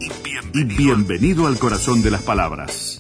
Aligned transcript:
y 0.54 0.62
bienvenido 0.62 1.48
al 1.48 1.58
corazón 1.58 2.02
de 2.02 2.12
las 2.12 2.22
palabras. 2.22 2.91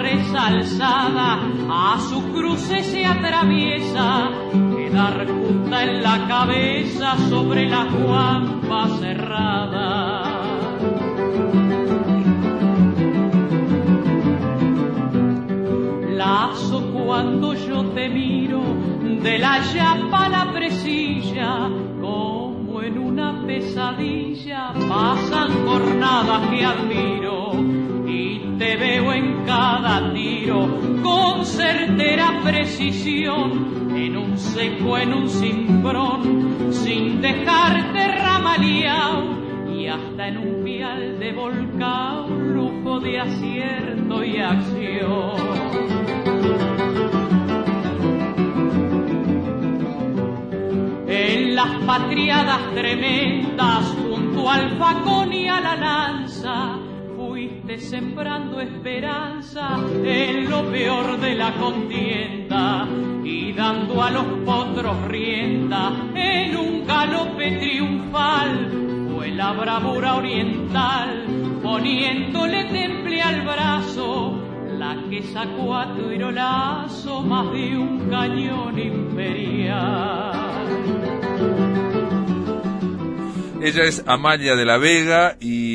Resalzada 0.00 1.38
a 1.68 2.00
su 2.08 2.32
cruce 2.32 2.82
se 2.82 3.04
atraviesa, 3.04 4.30
quedar 4.76 5.26
junta 5.26 5.84
en 5.84 6.02
la 6.02 6.26
cabeza 6.26 7.16
sobre 7.28 7.68
la 7.68 7.84
guampa 7.84 8.88
cerrada. 8.98 10.40
cuando 17.10 17.54
yo 17.54 17.84
te 17.90 18.08
miro 18.08 18.62
de 19.22 19.38
la 19.38 19.58
llapa 19.58 20.26
a 20.26 20.28
la 20.28 20.52
presilla, 20.52 21.68
como 22.00 22.80
en 22.82 22.96
una 22.98 23.44
pesadilla 23.44 24.72
pasan 24.88 25.66
jornadas 25.66 26.48
que 26.48 26.64
admiro 26.64 27.49
te 28.60 28.76
veo 28.76 29.10
en 29.14 29.46
cada 29.46 30.12
tiro 30.12 30.68
con 31.02 31.46
certera 31.46 32.42
precisión 32.44 33.96
en 33.96 34.18
un 34.18 34.36
seco, 34.36 34.98
en 34.98 35.14
un 35.14 35.30
cimbrón, 35.30 36.68
sin 36.70 37.22
dejarte 37.22 38.18
ramaleado 38.18 39.24
y 39.74 39.86
hasta 39.86 40.28
en 40.28 40.36
un 40.36 40.62
vial 40.62 41.18
de 41.18 41.32
volcán, 41.32 42.54
lujo 42.54 43.00
de 43.00 43.20
acierto 43.20 44.22
y 44.22 44.36
acción. 44.36 45.40
En 51.08 51.54
las 51.54 51.82
patriadas 51.86 52.74
tremendas, 52.74 53.96
junto 54.02 54.50
al 54.50 54.76
facón 54.76 55.32
y 55.32 55.48
a 55.48 55.60
la 55.62 55.76
lanza, 55.76 56.79
sembrando 57.78 58.60
esperanza 58.60 59.78
en 60.04 60.50
lo 60.50 60.70
peor 60.70 61.20
de 61.20 61.34
la 61.34 61.54
contienda 61.54 62.88
y 63.22 63.52
dando 63.52 64.02
a 64.02 64.10
los 64.10 64.24
potros 64.44 65.06
rienda 65.06 65.92
en 66.14 66.56
un 66.56 66.86
galope 66.86 67.58
triunfal. 67.58 69.08
Fue 69.14 69.28
la 69.30 69.52
bravura 69.52 70.16
oriental, 70.16 71.26
poniéndole 71.62 72.64
temple 72.64 73.22
al 73.22 73.42
brazo 73.42 74.42
la 74.78 74.96
que 75.10 75.22
sacó 75.22 75.76
a 75.76 75.94
tu 75.94 76.08
lazo 76.32 77.22
más 77.22 77.52
de 77.52 77.76
un 77.76 78.08
cañón 78.08 78.78
imperial. 78.78 80.32
Ella 83.62 83.84
es 83.84 84.02
Amalia 84.06 84.56
de 84.56 84.64
la 84.64 84.78
Vega 84.78 85.36
y 85.38 85.69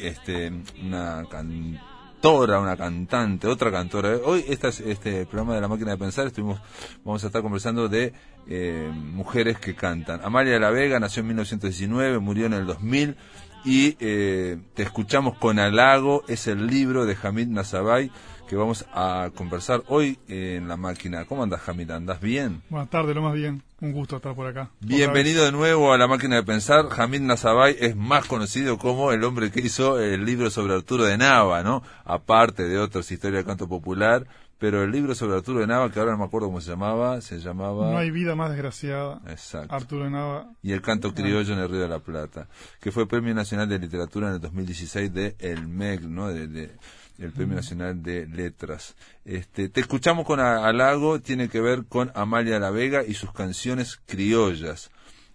este, 0.00 0.52
una 0.82 1.24
cantora, 1.30 2.60
una 2.60 2.76
cantante, 2.76 3.46
otra 3.46 3.70
cantora. 3.70 4.16
Hoy 4.24 4.44
este, 4.48 4.68
este 4.68 5.26
programa 5.26 5.54
de 5.54 5.60
la 5.60 5.68
máquina 5.68 5.92
de 5.92 5.98
pensar 5.98 6.26
estuvimos, 6.26 6.60
vamos 7.04 7.22
a 7.24 7.26
estar 7.28 7.42
conversando 7.42 7.88
de 7.88 8.12
eh, 8.48 8.90
mujeres 8.94 9.58
que 9.58 9.74
cantan. 9.74 10.20
Amalia 10.24 10.54
de 10.54 10.60
la 10.60 10.70
Vega 10.70 11.00
nació 11.00 11.20
en 11.20 11.28
1919, 11.28 12.18
murió 12.18 12.46
en 12.46 12.54
el 12.54 12.66
2000 12.66 13.16
y 13.64 13.96
eh, 14.00 14.58
te 14.74 14.82
escuchamos 14.84 15.36
con 15.38 15.58
halago. 15.58 16.22
Es 16.28 16.46
el 16.46 16.66
libro 16.66 17.06
de 17.06 17.16
Hamid 17.20 17.48
Nazabay 17.48 18.10
que 18.46 18.56
vamos 18.56 18.86
a 18.92 19.30
conversar 19.34 19.82
hoy 19.88 20.18
en 20.28 20.68
la 20.68 20.76
máquina. 20.76 21.24
¿Cómo 21.24 21.42
andas, 21.42 21.60
Jamil? 21.60 21.90
¿Andas 21.90 22.20
bien? 22.20 22.62
Buenas 22.70 22.88
tardes, 22.90 23.14
lo 23.14 23.22
más 23.22 23.34
bien. 23.34 23.62
Un 23.80 23.92
gusto 23.92 24.16
estar 24.16 24.34
por 24.34 24.46
acá. 24.46 24.70
Bienvenido 24.80 25.44
de 25.44 25.52
nuevo 25.52 25.92
a 25.92 25.98
la 25.98 26.06
máquina 26.06 26.36
de 26.36 26.42
pensar. 26.42 26.88
Jamil 26.88 27.26
Nazabay 27.26 27.76
es 27.78 27.96
más 27.96 28.26
conocido 28.26 28.78
como 28.78 29.12
el 29.12 29.24
hombre 29.24 29.50
que 29.50 29.60
hizo 29.60 30.00
el 30.00 30.24
libro 30.24 30.50
sobre 30.50 30.74
Arturo 30.74 31.04
de 31.04 31.18
Nava, 31.18 31.62
¿no? 31.62 31.82
Aparte 32.04 32.62
de 32.68 32.78
otras 32.78 33.10
historias 33.10 33.44
de 33.44 33.48
canto 33.48 33.68
popular. 33.68 34.26
Pero 34.58 34.82
el 34.82 34.90
libro 34.90 35.14
sobre 35.14 35.36
Arturo 35.36 35.60
de 35.60 35.66
Nava, 35.66 35.90
que 35.90 35.98
ahora 36.00 36.12
no 36.12 36.18
me 36.18 36.24
acuerdo 36.24 36.46
cómo 36.46 36.62
se 36.62 36.70
llamaba, 36.70 37.20
se 37.20 37.40
llamaba... 37.40 37.90
No 37.90 37.98
hay 37.98 38.10
vida 38.10 38.34
más 38.34 38.48
desgraciada. 38.48 39.20
Exacto. 39.28 39.74
Arturo 39.74 40.04
de 40.04 40.10
Nava. 40.10 40.48
Y 40.62 40.72
el 40.72 40.80
canto 40.80 41.12
criollo 41.12 41.52
en 41.52 41.58
el 41.58 41.68
Río 41.68 41.80
de 41.80 41.88
la 41.88 41.98
Plata, 41.98 42.48
que 42.80 42.90
fue 42.90 43.06
Premio 43.06 43.34
Nacional 43.34 43.68
de 43.68 43.78
Literatura 43.78 44.28
en 44.28 44.34
el 44.36 44.40
2016 44.40 45.12
de 45.12 45.36
El 45.40 45.68
MEG, 45.68 46.08
¿no? 46.08 46.28
de 46.28 46.70
el 47.18 47.32
Premio 47.32 47.56
Nacional 47.56 48.02
de 48.02 48.26
Letras. 48.26 48.94
Este, 49.24 49.68
te 49.68 49.80
escuchamos 49.80 50.26
con 50.26 50.40
halago, 50.40 51.20
tiene 51.20 51.48
que 51.48 51.60
ver 51.60 51.84
con 51.86 52.10
Amalia 52.14 52.58
La 52.58 52.70
Vega 52.70 53.04
y 53.04 53.14
sus 53.14 53.32
canciones 53.32 54.00
criollas. 54.06 54.90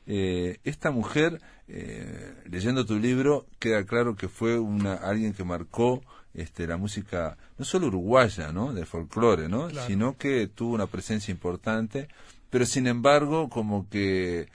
Eh, 0.08 0.58
esta 0.64 0.92
mujer, 0.92 1.42
eh, 1.68 2.34
leyendo 2.50 2.86
tu 2.86 2.98
libro, 2.98 3.46
queda 3.60 3.86
claro 3.86 4.16
que 4.16 4.28
fue 4.28 4.60
una, 4.60 4.96
alguien 4.96 5.34
que 5.34 5.44
marcó 5.44 6.02
este, 6.34 6.68
la 6.68 6.78
música, 6.78 7.38
no 7.58 7.66
solo 7.66 7.88
uruguaya, 7.88 8.52
¿no? 8.52 8.74
Del 8.74 8.86
folclore, 8.86 9.50
¿no? 9.50 9.70
Sino 9.88 10.18
que 10.18 10.48
tuvo 10.48 10.74
una 10.74 10.88
presencia 10.88 11.32
importante, 11.32 12.08
pero 12.50 12.66
sin 12.66 12.88
embargo, 12.88 13.50
como 13.50 13.88
que 13.90 14.50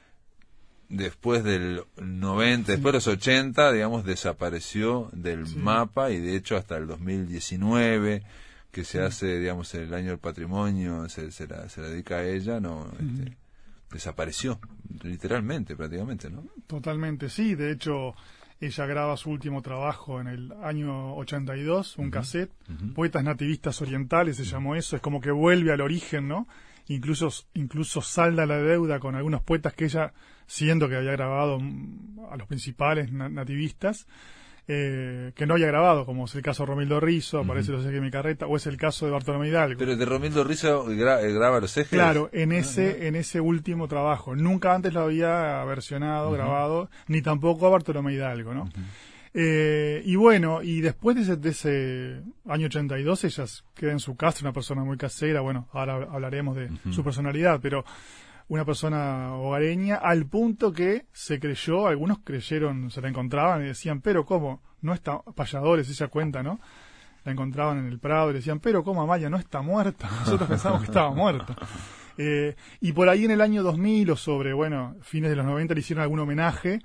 después 0.88 1.42
del 1.44 1.84
90, 1.96 2.72
después 2.72 2.92
de 2.92 2.96
los 2.96 3.06
80, 3.06 3.72
digamos, 3.72 4.04
desapareció 4.04 5.08
del 5.12 5.46
mapa 5.56 6.10
y 6.10 6.20
de 6.20 6.36
hecho 6.36 6.56
hasta 6.56 6.76
el 6.76 6.86
2019, 6.86 8.22
que 8.70 8.84
se 8.84 9.00
hace, 9.00 9.38
digamos, 9.38 9.74
el 9.74 9.92
año 9.94 10.10
del 10.10 10.18
patrimonio, 10.18 11.08
se, 11.08 11.30
se, 11.32 11.46
la, 11.46 11.68
se 11.68 11.80
dedica 11.80 12.16
a 12.16 12.24
ella, 12.24 12.60
no 12.60 12.90
este, 13.00 13.36
desapareció, 13.90 14.60
literalmente, 15.02 15.76
prácticamente, 15.76 16.30
¿no? 16.30 16.44
Totalmente, 16.66 17.30
sí, 17.30 17.54
de 17.54 17.72
hecho 17.72 18.14
ella 18.60 18.86
graba 18.86 19.16
su 19.16 19.30
último 19.30 19.62
trabajo 19.62 20.20
en 20.20 20.28
el 20.28 20.52
año 20.62 21.14
82, 21.16 21.98
un 21.98 22.10
cassette, 22.10 22.52
Poetas 22.94 23.22
Nativistas 23.22 23.80
Orientales 23.82 24.36
se 24.36 24.44
llamó 24.44 24.74
eso, 24.74 24.96
es 24.96 25.02
como 25.02 25.20
que 25.20 25.30
vuelve 25.30 25.72
al 25.72 25.80
origen, 25.80 26.28
¿no? 26.28 26.48
Incluso, 26.88 27.30
incluso 27.54 28.00
salda 28.00 28.46
la 28.46 28.58
deuda 28.58 29.00
con 29.00 29.14
algunos 29.14 29.42
poetas 29.42 29.74
que 29.74 29.86
ella 29.86 30.12
siendo 30.46 30.88
que 30.88 30.96
había 30.96 31.12
grabado 31.12 31.58
a 32.30 32.36
los 32.36 32.46
principales 32.46 33.12
nativistas, 33.12 34.06
eh, 34.68 35.32
que 35.34 35.46
no 35.46 35.54
había 35.54 35.68
grabado, 35.68 36.04
como 36.04 36.24
es 36.24 36.34
el 36.34 36.42
caso 36.42 36.64
de 36.64 36.66
Romildo 36.68 36.98
Rizo, 36.98 37.38
aparece 37.38 37.70
los 37.70 37.82
ejes 37.82 37.94
de 37.94 38.00
mi 38.00 38.10
carreta, 38.10 38.46
o 38.46 38.56
es 38.56 38.66
el 38.66 38.76
caso 38.76 39.06
de 39.06 39.12
Bartolomé 39.12 39.48
Hidalgo. 39.48 39.78
Pero 39.78 39.96
de 39.96 40.04
Romildo 40.04 40.42
Rizo 40.42 40.90
eh, 40.90 40.96
graba 40.96 41.60
los 41.60 41.76
ejes. 41.76 41.90
Claro, 41.90 42.30
en 42.32 42.52
ah, 42.52 42.58
ese, 42.58 43.06
en 43.06 43.14
ese 43.14 43.40
último 43.40 43.86
trabajo. 43.86 44.34
Nunca 44.34 44.74
antes 44.74 44.92
lo 44.92 45.02
había 45.02 45.62
versionado, 45.64 46.32
grabado, 46.32 46.90
ni 47.06 47.22
tampoco 47.22 47.66
a 47.66 47.70
Bartolomé 47.70 48.14
Hidalgo, 48.14 48.54
¿no? 48.54 48.68
Eh, 49.38 50.02
y 50.04 50.16
bueno, 50.16 50.62
y 50.62 50.80
después 50.80 51.14
de 51.14 51.22
ese, 51.22 51.36
de 51.36 51.50
ese, 51.50 52.22
año 52.48 52.66
82, 52.66 53.24
ella 53.24 53.44
queda 53.74 53.92
en 53.92 54.00
su 54.00 54.16
casa, 54.16 54.38
una 54.40 54.52
persona 54.52 54.82
muy 54.82 54.96
casera, 54.96 55.42
bueno, 55.42 55.68
ahora 55.72 56.08
hablaremos 56.10 56.56
de 56.56 56.70
su 56.90 57.04
personalidad, 57.04 57.60
pero 57.62 57.84
una 58.48 58.64
persona 58.64 59.34
hogareña, 59.34 59.96
al 59.96 60.26
punto 60.26 60.72
que 60.72 61.06
se 61.12 61.40
creyó, 61.40 61.88
algunos 61.88 62.18
creyeron, 62.20 62.90
se 62.90 63.00
la 63.00 63.08
encontraban 63.08 63.62
y 63.62 63.66
decían, 63.66 64.00
pero 64.00 64.24
¿cómo? 64.24 64.62
No 64.82 64.94
está, 64.94 65.20
payadores, 65.34 65.88
ella 65.88 66.08
cuenta, 66.08 66.42
¿no? 66.42 66.60
La 67.24 67.32
encontraban 67.32 67.78
en 67.78 67.86
el 67.86 67.98
Prado 67.98 68.30
y 68.30 68.34
decían, 68.34 68.60
pero 68.60 68.84
¿cómo 68.84 69.02
Amaya 69.02 69.28
no 69.28 69.36
está 69.36 69.62
muerta? 69.62 70.08
Nosotros 70.20 70.48
pensamos 70.48 70.80
que 70.80 70.86
estaba 70.86 71.10
muerta. 71.10 71.56
Eh, 72.18 72.54
y 72.80 72.92
por 72.92 73.08
ahí 73.08 73.24
en 73.24 73.32
el 73.32 73.40
año 73.40 73.62
2000 73.62 74.12
o 74.12 74.16
sobre, 74.16 74.52
bueno, 74.52 74.94
fines 75.02 75.30
de 75.30 75.36
los 75.36 75.44
90 75.44 75.74
le 75.74 75.80
hicieron 75.80 76.02
algún 76.02 76.20
homenaje, 76.20 76.80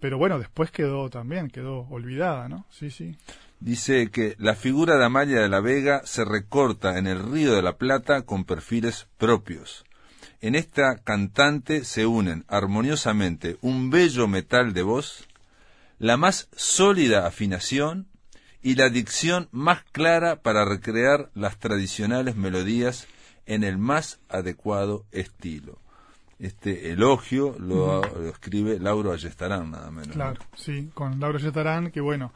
pero 0.00 0.18
bueno, 0.18 0.38
después 0.38 0.70
quedó 0.70 1.08
también, 1.08 1.48
quedó 1.48 1.88
olvidada, 1.88 2.48
¿no? 2.48 2.66
Sí, 2.70 2.90
sí. 2.90 3.16
Dice 3.58 4.10
que 4.10 4.34
la 4.38 4.54
figura 4.54 4.98
de 4.98 5.06
Amaya 5.06 5.40
de 5.40 5.48
la 5.48 5.60
Vega 5.60 6.02
se 6.04 6.26
recorta 6.26 6.98
en 6.98 7.06
el 7.06 7.22
Río 7.32 7.54
de 7.54 7.62
la 7.62 7.78
Plata 7.78 8.22
con 8.22 8.44
perfiles 8.44 9.08
propios. 9.16 9.86
En 10.40 10.54
esta 10.54 10.98
cantante 10.98 11.84
se 11.84 12.06
unen 12.06 12.44
armoniosamente 12.48 13.56
un 13.62 13.90
bello 13.90 14.28
metal 14.28 14.74
de 14.74 14.82
voz, 14.82 15.26
la 15.98 16.16
más 16.16 16.48
sólida 16.54 17.26
afinación 17.26 18.06
y 18.62 18.74
la 18.74 18.88
dicción 18.88 19.48
más 19.52 19.82
clara 19.92 20.42
para 20.42 20.64
recrear 20.64 21.30
las 21.34 21.58
tradicionales 21.58 22.36
melodías 22.36 23.06
en 23.46 23.64
el 23.64 23.78
más 23.78 24.20
adecuado 24.28 25.06
estilo. 25.12 25.78
Este 26.38 26.90
elogio 26.90 27.56
lo, 27.58 28.02
lo 28.02 28.28
escribe 28.28 28.78
Lauro 28.78 29.12
Ayestarán, 29.12 29.70
nada 29.70 29.90
menos. 29.90 30.14
Claro, 30.14 30.40
sí, 30.54 30.90
con 30.92 31.18
Lauro 31.18 31.38
Ayestarán, 31.38 31.90
que 31.90 32.00
bueno, 32.00 32.32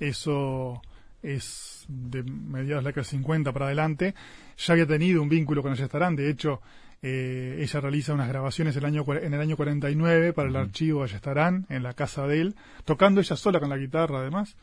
eso 0.00 0.82
es 1.22 1.84
de 1.86 2.22
mediados 2.24 2.82
de 2.82 2.84
la 2.84 2.88
década 2.88 3.02
del 3.02 3.04
50 3.04 3.52
para 3.52 3.66
adelante. 3.66 4.14
Ya 4.56 4.72
había 4.72 4.86
tenido 4.86 5.22
un 5.22 5.28
vínculo 5.28 5.62
con 5.62 5.72
Ayestarán, 5.72 6.16
de 6.16 6.30
hecho, 6.30 6.60
eh, 7.06 7.58
ella 7.60 7.80
realiza 7.80 8.14
unas 8.14 8.30
grabaciones 8.30 8.74
el 8.76 8.84
año, 8.86 9.04
en 9.08 9.34
el 9.34 9.38
año 9.38 9.58
49 9.58 10.32
para 10.32 10.48
el 10.48 10.56
archivo 10.56 11.02
Ayestarán, 11.02 11.66
en 11.68 11.82
la 11.82 11.92
casa 11.92 12.26
de 12.26 12.40
él, 12.40 12.54
tocando 12.86 13.20
ella 13.20 13.36
sola 13.36 13.60
con 13.60 13.68
la 13.68 13.76
guitarra 13.76 14.20
además. 14.20 14.56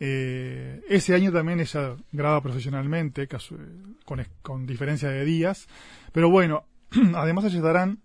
Eh, 0.00 0.80
ese 0.88 1.14
año 1.14 1.30
también 1.30 1.60
ella 1.60 1.96
graba 2.10 2.40
profesionalmente, 2.40 3.28
con, 4.06 4.26
con 4.40 4.66
diferencia 4.66 5.10
de 5.10 5.26
días. 5.26 5.68
Pero 6.10 6.30
bueno, 6.30 6.64
además 7.14 7.44
Ayestarán 7.44 7.98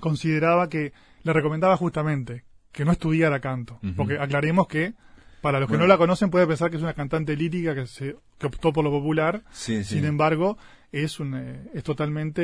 consideraba 0.00 0.68
que 0.68 0.92
le 1.22 1.32
recomendaba 1.32 1.78
justamente 1.78 2.44
que 2.72 2.84
no 2.84 2.92
estudiara 2.92 3.40
canto. 3.40 3.80
Porque 3.96 4.18
aclaremos 4.18 4.68
que, 4.68 4.92
para 5.40 5.60
los 5.60 5.70
que 5.70 5.78
no 5.78 5.86
la 5.86 5.96
conocen, 5.96 6.28
puede 6.28 6.46
pensar 6.46 6.68
que 6.70 6.76
es 6.76 6.82
una 6.82 6.92
cantante 6.92 7.34
lírica 7.36 7.74
que, 7.74 7.86
se, 7.86 8.16
que 8.36 8.46
optó 8.48 8.70
por 8.70 8.84
lo 8.84 8.90
popular. 8.90 9.44
Sin 9.50 10.04
embargo, 10.04 10.58
es, 10.92 11.20
un, 11.20 11.34
eh, 11.34 11.70
es 11.74 11.82
totalmente 11.82 12.42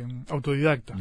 eh, 0.00 0.06
autodidacta. 0.28 0.94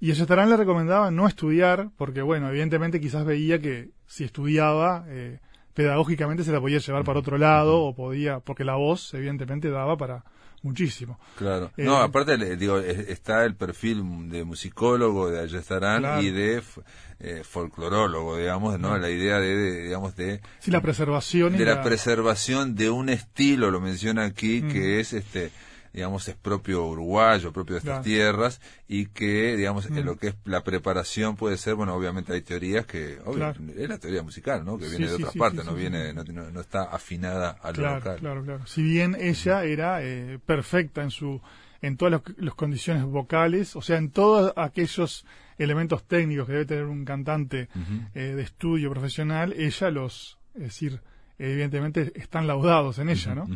Y 0.00 0.10
a 0.10 0.12
Ayestarán 0.14 0.48
le 0.48 0.56
recomendaba 0.56 1.10
no 1.10 1.26
estudiar, 1.26 1.90
porque, 1.96 2.22
bueno, 2.22 2.48
evidentemente 2.48 3.00
quizás 3.00 3.24
veía 3.24 3.60
que 3.60 3.90
si 4.06 4.24
estudiaba, 4.24 5.04
eh, 5.08 5.40
pedagógicamente 5.74 6.42
se 6.42 6.52
la 6.52 6.60
podía 6.60 6.78
llevar 6.78 7.04
para 7.04 7.20
otro 7.20 7.36
lado, 7.36 7.82
o 7.82 7.94
podía, 7.94 8.40
porque 8.40 8.64
la 8.64 8.76
voz, 8.76 9.12
evidentemente, 9.12 9.70
daba 9.70 9.96
para 9.98 10.24
muchísimo. 10.62 11.18
Claro. 11.36 11.70
no, 11.76 11.96
aparte, 11.96 12.56
digo, 12.56 12.78
está 12.78 13.44
el 13.44 13.54
perfil 13.54 14.30
de 14.30 14.44
musicólogo 14.44 15.30
de 15.30 15.40
Ayestarán 15.40 16.22
y 16.22 16.30
de 16.30 16.62
folclorólogo, 17.44 18.38
digamos, 18.38 18.78
¿no? 18.78 18.96
La 18.96 19.10
idea 19.10 19.38
de, 19.38 19.84
digamos, 19.84 20.16
de... 20.16 20.40
Sí, 20.58 20.70
la 20.70 20.80
preservación. 20.80 21.56
De 21.56 21.64
la... 21.64 21.82
preservación 21.82 22.74
de 22.74 22.90
un 22.90 23.10
estilo, 23.10 23.70
lo 23.70 23.80
menciona 23.80 24.24
aquí, 24.24 24.62
que 24.62 25.00
es 25.00 25.12
este 25.12 25.50
digamos, 25.92 26.28
es 26.28 26.36
propio 26.36 26.86
uruguayo, 26.86 27.52
propio 27.52 27.74
de 27.74 27.78
estas 27.80 28.02
tierras, 28.02 28.60
y 28.86 29.06
que, 29.06 29.56
digamos, 29.56 29.86
en 29.86 30.04
lo 30.04 30.16
que 30.16 30.28
es 30.28 30.34
la 30.44 30.62
preparación 30.62 31.36
puede 31.36 31.56
ser, 31.56 31.74
bueno, 31.74 31.94
obviamente 31.94 32.32
hay 32.32 32.42
teorías 32.42 32.86
que, 32.86 33.18
es 33.76 33.88
la 33.88 33.98
teoría 33.98 34.22
musical, 34.22 34.64
¿no? 34.64 34.78
Que 34.78 34.88
viene 34.88 35.08
de 35.08 35.14
otras 35.14 35.34
partes, 35.34 35.64
no 35.64 35.74
viene, 35.74 36.12
no, 36.12 36.22
no, 36.24 36.60
está 36.60 36.84
afinada 36.84 37.58
a 37.62 37.72
lo 37.72 37.94
local. 37.94 38.18
Claro, 38.18 38.44
claro. 38.44 38.66
Si 38.66 38.82
bien 38.82 39.16
ella 39.18 39.64
era 39.64 40.02
eh, 40.02 40.38
perfecta 40.44 41.02
en 41.02 41.10
su, 41.10 41.40
en 41.82 41.96
todas 41.96 42.22
las, 42.36 42.54
condiciones 42.54 43.04
vocales, 43.04 43.74
o 43.76 43.82
sea, 43.82 43.98
en 43.98 44.10
todos 44.10 44.52
aquellos 44.56 45.24
elementos 45.58 46.04
técnicos 46.04 46.46
que 46.46 46.52
debe 46.52 46.64
tener 46.66 46.84
un 46.84 47.04
cantante 47.04 47.68
eh, 48.14 48.20
de 48.20 48.42
estudio 48.42 48.90
profesional, 48.90 49.52
ella 49.56 49.90
los, 49.90 50.38
es 50.54 50.62
decir, 50.62 51.00
evidentemente 51.40 52.12
están 52.14 52.46
laudados 52.46 52.98
en 52.98 53.08
ella, 53.08 53.34
¿no? 53.34 53.48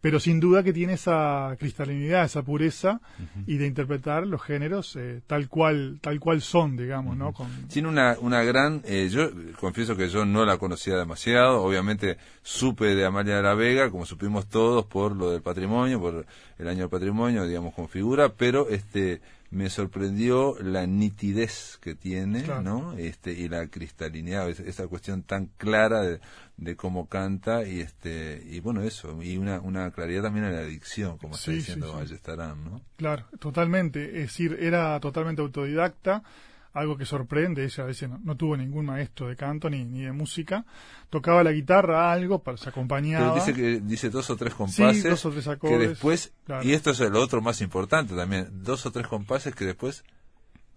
Pero 0.00 0.20
sin 0.20 0.38
duda 0.38 0.62
que 0.62 0.72
tiene 0.72 0.94
esa 0.94 1.56
cristalinidad, 1.58 2.24
esa 2.24 2.42
pureza 2.42 3.00
y 3.46 3.56
de 3.56 3.66
interpretar 3.66 4.26
los 4.26 4.42
géneros 4.42 4.96
eh, 4.96 5.22
tal 5.26 5.48
cual 5.48 5.98
tal 6.00 6.20
cual 6.20 6.42
son, 6.42 6.76
digamos, 6.76 7.16
¿no? 7.16 7.32
Tiene 7.72 7.88
una, 7.88 8.16
una 8.20 8.42
gran, 8.42 8.82
eh, 8.84 9.08
yo 9.10 9.30
confieso 9.58 9.96
que 9.96 10.08
yo 10.08 10.24
no 10.24 10.44
la 10.44 10.58
conocía 10.58 10.96
demasiado, 10.96 11.62
obviamente 11.62 12.18
supe 12.42 12.94
de 12.94 13.04
Amalia 13.06 13.36
de 13.36 13.42
la 13.42 13.54
Vega, 13.54 13.90
como 13.90 14.04
supimos 14.04 14.46
todos 14.48 14.84
por 14.84 15.16
lo 15.16 15.30
del 15.30 15.40
patrimonio, 15.40 16.00
por 16.00 16.26
el 16.58 16.68
año 16.68 16.80
del 16.80 16.90
patrimonio, 16.90 17.46
digamos, 17.46 17.74
con 17.74 17.88
figura, 17.88 18.28
pero 18.36 18.68
este 18.68 19.20
me 19.52 19.68
sorprendió 19.68 20.56
la 20.60 20.86
nitidez 20.86 21.78
que 21.82 21.94
tiene, 21.94 22.42
¿no? 22.62 22.94
Este 22.94 23.32
y 23.32 23.50
la 23.50 23.68
cristalinidad, 23.68 24.48
esa 24.48 24.88
cuestión 24.88 25.24
tan 25.24 25.46
clara 25.58 26.00
de, 26.56 26.76
cómo 26.76 27.06
canta 27.06 27.62
y 27.64 27.80
este 27.80 28.42
y 28.46 28.60
bueno 28.60 28.82
eso 28.82 29.22
y 29.22 29.36
una, 29.36 29.60
una 29.60 29.90
claridad 29.90 30.22
también 30.22 30.46
en 30.46 30.54
la 30.54 30.62
dicción, 30.62 31.18
como 31.18 31.34
está 31.34 31.50
diciendo 31.50 32.02
sí, 32.06 32.14
¿no? 32.64 32.80
Claro, 32.96 33.26
totalmente, 33.38 34.22
es 34.22 34.28
decir, 34.28 34.56
era 34.58 34.98
totalmente 35.00 35.42
autodidacta 35.42 36.22
algo 36.72 36.96
que 36.96 37.04
sorprende, 37.04 37.64
ella 37.64 37.84
a 37.84 37.86
veces 37.86 38.08
no, 38.08 38.36
tuvo 38.36 38.56
ningún 38.56 38.86
maestro 38.86 39.28
de 39.28 39.36
canto 39.36 39.68
ni, 39.68 39.84
ni 39.84 40.02
de 40.02 40.12
música, 40.12 40.64
tocaba 41.10 41.44
la 41.44 41.52
guitarra, 41.52 42.12
algo, 42.12 42.42
para, 42.42 42.56
se 42.56 42.68
acompañaba. 42.68 43.34
Pero 43.34 43.44
dice 43.44 43.54
que 43.54 43.80
dice 43.80 44.10
dos 44.10 44.30
o 44.30 44.36
tres 44.36 44.54
compases 44.54 45.04
dos 45.04 45.26
o 45.26 45.30
tres 45.30 45.48
acordes, 45.48 45.78
que 45.78 45.88
después, 45.88 46.32
y 46.62 46.72
esto 46.72 46.90
es 46.90 47.00
lo 47.00 47.20
otro 47.20 47.42
más 47.42 47.60
importante 47.60 48.14
también, 48.14 48.48
dos 48.62 48.86
o 48.86 48.90
tres 48.90 49.06
compases 49.06 49.54
que 49.54 49.66
después 49.66 50.04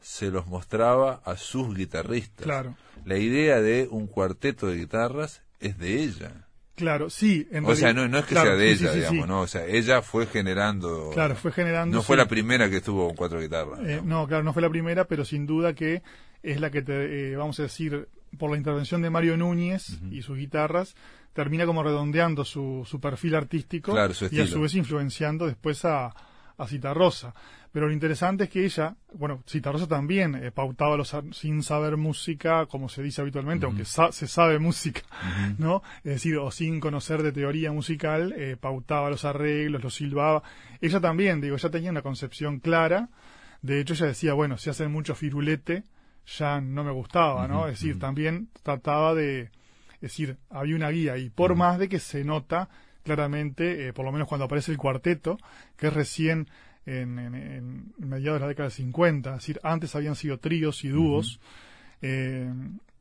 se 0.02 0.30
los 0.30 0.48
mostraba 0.48 1.22
a 1.26 1.36
sus 1.38 1.76
guitarristas. 1.76 2.46
Claro. 2.46 2.76
La 3.06 3.18
idea 3.18 3.62
de 3.62 3.88
un 3.90 4.08
cuarteto 4.08 4.68
de 4.68 4.78
guitarras 4.78 5.42
es 5.60 5.78
de 5.78 6.04
ella. 6.04 6.45
Claro, 6.76 7.10
sí. 7.10 7.48
En 7.52 7.66
o 7.66 7.74
sea, 7.74 7.94
no, 7.94 8.08
no 8.08 8.20
es 8.20 8.26
que 8.26 8.36
sea 8.36 8.56
de 8.56 8.72
ella, 8.72 8.92
digamos, 8.92 9.28
¿no? 9.28 9.42
O 9.42 9.48
sea, 9.48 9.66
ella 9.66 10.02
fue 10.02 10.28
generando. 10.28 11.12
Claro, 11.14 11.36
fue 11.36 11.52
generando. 11.52 11.96
No 11.96 12.04
fue 12.04 12.18
la 12.18 12.28
primera 12.28 12.70
que 12.70 12.78
estuvo 12.78 13.08
con 13.08 13.16
cuatro 13.16 13.40
guitarras. 13.40 13.80
Eh, 13.86 14.02
no, 14.04 14.28
claro, 14.28 14.44
no 14.44 14.52
fue 14.52 14.62
la 14.62 14.70
primera, 14.70 15.06
pero 15.06 15.24
sin 15.24 15.46
duda 15.46 15.74
que 15.74 16.04
es 16.44 16.60
la 16.60 16.70
que, 16.70 16.82
te, 16.82 17.32
eh, 17.32 17.36
vamos 17.38 17.60
a 17.60 17.64
decir, 17.64 18.10
por 18.38 18.52
la 18.52 18.58
intervención 18.58 19.02
de 19.02 19.10
Mario 19.10 19.38
Núñez 19.38 20.00
y 20.12 20.22
sus 20.22 20.38
guitarras, 20.38 20.96
termina 21.34 21.66
como 21.66 21.82
redondeando 21.82 22.44
su, 22.44 22.86
su 22.86 23.00
perfil 23.00 23.36
artístico 23.36 23.96
y 24.32 24.40
a 24.40 24.48
su 24.48 24.62
vez 24.62 24.76
influenciando 24.76 25.48
después 25.48 25.86
a, 25.86 26.14
a 26.58 26.68
Citarrosa. 26.68 27.34
Pero 27.72 27.88
lo 27.88 27.94
interesante 27.94 28.46
es 28.46 28.50
que 28.50 28.64
ella, 28.64 28.96
bueno, 29.14 29.44
Citarrosa 29.48 29.88
también 29.88 30.36
eh, 30.36 30.52
pautaba 30.52 30.96
los, 30.96 31.16
sin 31.32 31.62
saber 31.62 31.98
música, 31.98 32.66
como 32.68 32.88
se 32.88 33.04
dice 33.04 33.22
habitualmente, 33.22 33.66
aunque 33.66 33.84
se 33.86 34.28
sabe 34.28 34.60
música, 34.60 35.02
¿no? 35.58 35.84
Es 35.98 36.14
decir, 36.14 36.38
o 36.38 36.52
sin 36.52 36.80
conocer 36.80 37.22
de 37.22 37.32
teoría 37.32 37.72
musical, 37.72 38.34
eh, 38.38 38.56
pautaba 38.60 39.10
los 39.10 39.26
arreglos, 39.26 39.84
los 39.84 39.96
silbaba. 39.96 40.44
Ella 40.80 41.02
también, 41.02 41.42
digo, 41.42 41.58
ya 41.58 41.70
tenía 41.70 41.92
una 41.92 42.02
concepción 42.02 42.60
clara. 42.60 43.10
De 43.62 43.82
hecho, 43.82 43.94
ella 43.94 44.08
decía, 44.08 44.34
bueno, 44.34 44.58
si 44.58 44.70
hacen 44.70 44.92
mucho 44.92 45.16
firulete, 45.16 45.84
ya 46.26 46.62
no 46.62 46.84
me 46.84 46.92
gustaba, 46.92 47.48
¿no? 47.48 47.68
es 47.68 47.80
decir, 47.80 48.00
también 48.00 48.50
trataba 48.64 49.14
de, 49.14 49.50
es 49.96 50.02
decir, 50.02 50.38
había 50.50 50.76
una 50.76 50.90
guía 50.90 51.18
y 51.18 51.30
por 51.30 51.56
más 51.56 51.78
de 51.78 51.88
que 51.90 52.00
se 52.00 52.24
nota 52.24 52.70
claramente, 53.06 53.88
eh, 53.88 53.94
por 53.94 54.04
lo 54.04 54.12
menos 54.12 54.28
cuando 54.28 54.46
aparece 54.46 54.72
el 54.72 54.78
cuarteto, 54.78 55.38
que 55.78 55.88
es 55.88 55.94
recién 55.94 56.50
en, 56.86 57.18
en, 57.20 57.94
mediados 57.98 58.40
de 58.40 58.46
la 58.46 58.50
década 58.50 58.70
de 58.70 58.76
50, 58.76 59.30
es 59.30 59.36
decir, 59.38 59.60
antes 59.64 59.96
habían 59.96 60.16
sido 60.16 60.40
tríos 60.40 60.84
y 60.84 60.90
dúos. 60.90 61.40
Eh, 62.02 62.52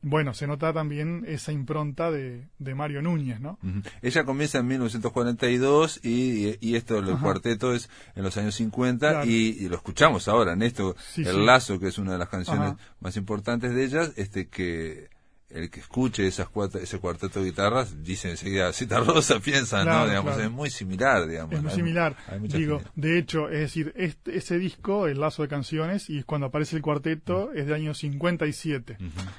bueno, 0.01 0.35
se 0.35 0.45
nota 0.45 0.71
también 0.71 1.25
esa 1.27 1.51
impronta 1.51 2.11
de, 2.11 2.47
de 2.59 2.75
Mario 2.75 3.01
Núñez, 3.01 3.39
¿no? 3.39 3.57
Ella 4.03 4.23
comienza 4.23 4.59
en 4.59 4.67
1942 4.67 5.99
y, 6.03 6.57
y 6.61 6.75
esto 6.75 7.01
del 7.01 7.17
cuarteto 7.17 7.73
es 7.73 7.89
en 8.15 8.21
los 8.21 8.37
años 8.37 8.53
50 8.53 9.25
y, 9.25 9.67
lo 9.67 9.75
escuchamos 9.75 10.27
ahora 10.27 10.53
en 10.53 10.61
esto, 10.61 10.95
El 11.17 11.47
Lazo, 11.47 11.79
que 11.79 11.87
es 11.87 11.97
una 11.97 12.11
de 12.13 12.19
las 12.19 12.29
canciones 12.29 12.75
más 12.99 13.17
importantes 13.17 13.73
de 13.73 13.83
ellas, 13.83 14.13
este 14.15 14.47
que 14.47 15.09
el 15.55 15.69
que 15.69 15.79
escuche 15.79 16.27
esas 16.27 16.49
cuatro, 16.49 16.81
ese 16.81 16.99
cuarteto 16.99 17.39
de 17.39 17.45
guitarras 17.45 18.03
dice 18.03 18.29
enseguida 18.29 18.73
Cita 18.73 18.99
Rosa, 18.99 19.39
piensa, 19.39 19.85
¿no? 19.85 20.05
Digamos, 20.05 20.37
es 20.37 20.51
muy 20.51 20.69
similar, 20.69 21.27
digamos. 21.27 21.53
Es 21.53 21.63
muy 21.63 21.71
similar. 21.71 22.15
Digo, 22.41 22.81
de 22.95 23.17
hecho, 23.17 23.49
es 23.49 23.59
decir, 23.59 23.93
este, 23.95 24.37
ese 24.37 24.59
disco, 24.59 25.07
El 25.07 25.21
Lazo 25.21 25.43
de 25.43 25.47
Canciones, 25.47 26.09
y 26.09 26.23
cuando 26.23 26.47
aparece 26.47 26.75
el 26.75 26.81
cuarteto, 26.81 27.53
es 27.53 27.65
del 27.65 27.75
año 27.75 27.93
57, 27.93 28.97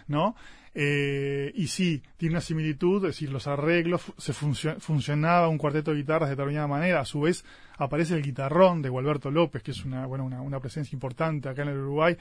¿no? 0.08 0.34
Eh, 0.78 1.52
y 1.54 1.68
sí, 1.68 2.02
tiene 2.16 2.34
una 2.34 2.40
similitud, 2.40 2.96
es 3.04 3.14
decir, 3.14 3.30
los 3.30 3.46
arreglos, 3.46 4.02
se 4.18 4.32
funcionaba 4.32 5.48
un 5.48 5.58
cuarteto 5.58 5.90
de 5.90 5.98
guitarras 5.98 6.28
de 6.28 6.36
determinada 6.36 6.66
manera, 6.66 7.00
a 7.00 7.04
su 7.06 7.22
vez 7.22 7.44
aparece 7.78 8.14
el 8.14 8.22
guitarrón 8.22 8.82
de 8.82 8.88
Gualberto 8.88 9.30
López, 9.30 9.62
que 9.62 9.70
es 9.70 9.84
una, 9.84 10.06
bueno, 10.06 10.24
una, 10.24 10.42
una 10.42 10.60
presencia 10.60 10.94
importante 10.94 11.48
acá 11.48 11.62
en 11.62 11.68
el 11.68 11.78
Uruguay, 11.78 12.16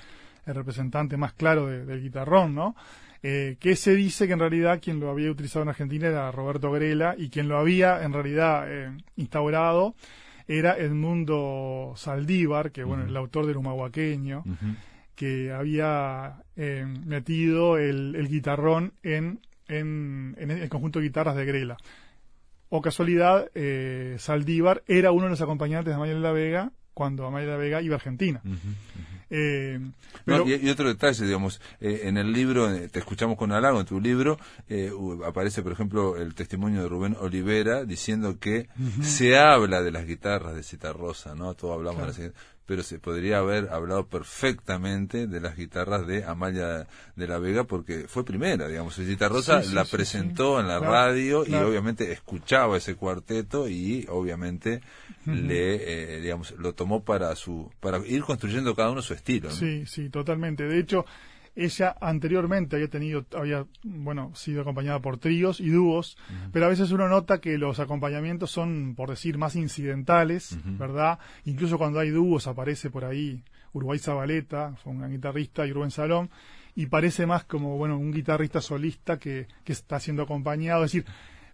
el 0.46 0.56
representante 0.56 1.18
más 1.18 1.34
claro 1.34 1.68
del 1.68 2.02
guitarrón, 2.02 2.56
¿no? 2.56 2.76
Eh, 3.24 3.58
que 3.60 3.76
se 3.76 3.96
dice 3.96 4.28
que 4.28 4.34
en 4.34 4.40
realidad 4.40 4.80
quien 4.82 5.00
lo 5.00 5.10
había 5.10 5.32
utilizado 5.32 5.64
en 5.64 5.70
Argentina 5.70 6.08
era 6.08 6.32
Roberto 6.32 6.72
Grela 6.72 7.16
y 7.18 7.30
quien 7.30 7.48
lo 7.48 7.58
había 7.58 8.04
en 8.04 8.14
realidad 8.14 8.66
eh, 8.68 8.92
instaurado 9.16 9.96
era 10.48 10.78
Edmundo 10.78 11.94
Saldívar, 11.96 12.72
que 12.72 12.84
bueno, 12.84 13.06
el 13.06 13.18
autor 13.18 13.48
del 13.48 13.58
Humahuaqueño, 13.58 14.44
que 15.16 15.52
había 15.52 16.44
eh, 16.56 16.86
metido 17.06 17.78
el, 17.78 18.28
guitarrón 18.30 18.94
en, 19.02 19.40
en, 19.68 20.36
el 20.38 20.70
conjunto 20.70 21.00
de 21.00 21.06
guitarras 21.06 21.36
de 21.36 21.46
Grela. 21.46 21.78
O 22.70 22.82
casualidad, 22.82 23.50
eh, 23.56 24.18
Saldívar 24.20 24.84
era 24.88 25.12
uno 25.12 25.24
de 25.26 25.32
los 25.32 25.42
acompañantes 25.42 25.92
de 25.92 25.96
Amalia 25.96 26.16
de 26.16 26.22
la 26.22 26.32
Vega 26.32 26.72
cuando 26.94 27.26
Amalia 27.26 27.48
de 27.48 27.54
la 27.54 27.58
Vega 27.58 27.82
iba 27.82 27.96
a 27.96 27.98
Argentina. 27.98 28.42
Eh, 29.30 29.80
No, 30.26 30.48
y, 30.48 30.56
y 30.56 30.70
otro 30.70 30.88
detalle, 30.88 31.26
digamos, 31.26 31.60
eh, 31.82 32.02
en 32.04 32.18
el 32.18 32.32
libro, 32.32 32.72
eh, 32.74 32.90
te 32.90 33.00
escuchamos 33.00 33.38
con 33.38 33.52
halago, 33.52 33.80
en 33.80 33.86
tu 33.86 34.00
libro 34.00 34.38
eh, 34.70 34.92
aparece, 35.26 35.62
por 35.62 35.72
ejemplo, 35.72 36.18
el 36.18 36.36
testimonio 36.36 36.84
de 36.84 36.90
Rubén 36.90 37.16
Olivera 37.20 37.86
diciendo 37.86 38.40
que 38.40 38.68
se 39.02 39.38
habla 39.38 39.82
de 39.82 39.92
las 39.92 40.06
guitarras 40.06 40.56
de 40.56 40.64
Citarrosa, 40.64 41.36
¿no? 41.36 41.54
Todos 41.54 41.76
hablamos 41.76 42.02
de 42.18 42.24
las 42.28 42.34
pero 42.66 42.84
se 42.84 43.00
podría 43.00 43.40
haber 43.40 43.70
hablado 43.70 44.08
perfectamente 44.08 45.28
de 45.28 45.40
las 45.40 45.56
guitarras 45.56 46.08
de 46.08 46.24
Amalia 46.24 46.88
de 47.16 47.28
la 47.28 47.38
Vega 47.38 47.64
porque 47.66 48.06
fue 48.08 48.26
primera, 48.26 48.68
digamos. 48.68 48.96
Sí, 48.96 49.06
sí, 49.06 49.16
la 49.74 49.86
sí, 49.86 49.92
presentó 49.92 50.60
en 50.60 50.68
la 50.68 50.80
Claro, 50.80 50.92
radio 50.94 51.44
claro. 51.44 51.68
y 51.68 51.70
obviamente 51.70 52.12
escuchaba 52.12 52.78
ese 52.78 52.96
cuarteto 52.96 53.68
y 53.70 54.06
obviamente 54.10 54.82
le, 55.26 56.16
eh, 56.18 56.22
digamos, 56.22 56.52
lo 56.58 56.74
tomó 56.74 57.04
para 57.04 57.36
su, 57.36 57.72
para 57.80 58.00
ir 58.06 58.24
construyendo 58.24 58.76
cada 58.76 58.92
uno 58.92 59.02
su 59.02 59.14
estilo, 59.14 59.50
¿no? 59.50 59.56
Sí, 59.56 59.86
sí, 59.86 60.10
totalmente. 60.10 60.64
De 60.64 60.80
hecho, 60.80 61.06
ella 61.56 61.96
anteriormente 62.02 62.76
había 62.76 62.90
tenido, 62.90 63.26
había, 63.36 63.66
bueno, 63.84 64.32
sido 64.36 64.62
acompañada 64.62 65.00
por 65.00 65.18
tríos 65.18 65.60
y 65.60 65.70
dúos, 65.70 66.18
pero 66.52 66.66
a 66.66 66.70
veces 66.70 66.92
uno 66.92 67.08
nota 67.08 67.40
que 67.40 67.58
los 67.58 67.80
acompañamientos 67.80 68.52
son, 68.52 68.94
por 68.96 69.10
decir, 69.10 69.38
más 69.38 69.56
incidentales, 69.56 70.58
¿verdad? 70.78 71.20
Incluso 71.46 71.78
cuando 71.78 72.00
hay 72.00 72.10
dúos 72.10 72.48
aparece 72.48 72.90
por 72.90 73.06
ahí 73.06 73.44
Uruguay 73.72 74.00
Zabaleta, 74.00 74.76
fue 74.84 74.94
un 74.94 75.00
gran 75.00 75.12
guitarrista, 75.12 75.66
y 75.66 75.72
Rubén 75.72 75.92
Salón, 75.92 76.30
y 76.76 76.88
parece 76.88 77.26
más 77.26 77.46
como, 77.46 77.78
bueno, 77.78 77.98
un 77.98 78.12
guitarrista 78.12 78.60
solista 78.60 79.18
que, 79.18 79.48
que 79.64 79.72
está 79.72 80.00
siendo 80.00 80.24
acompañado, 80.24 80.84
es 80.84 80.92
decir, 80.92 81.06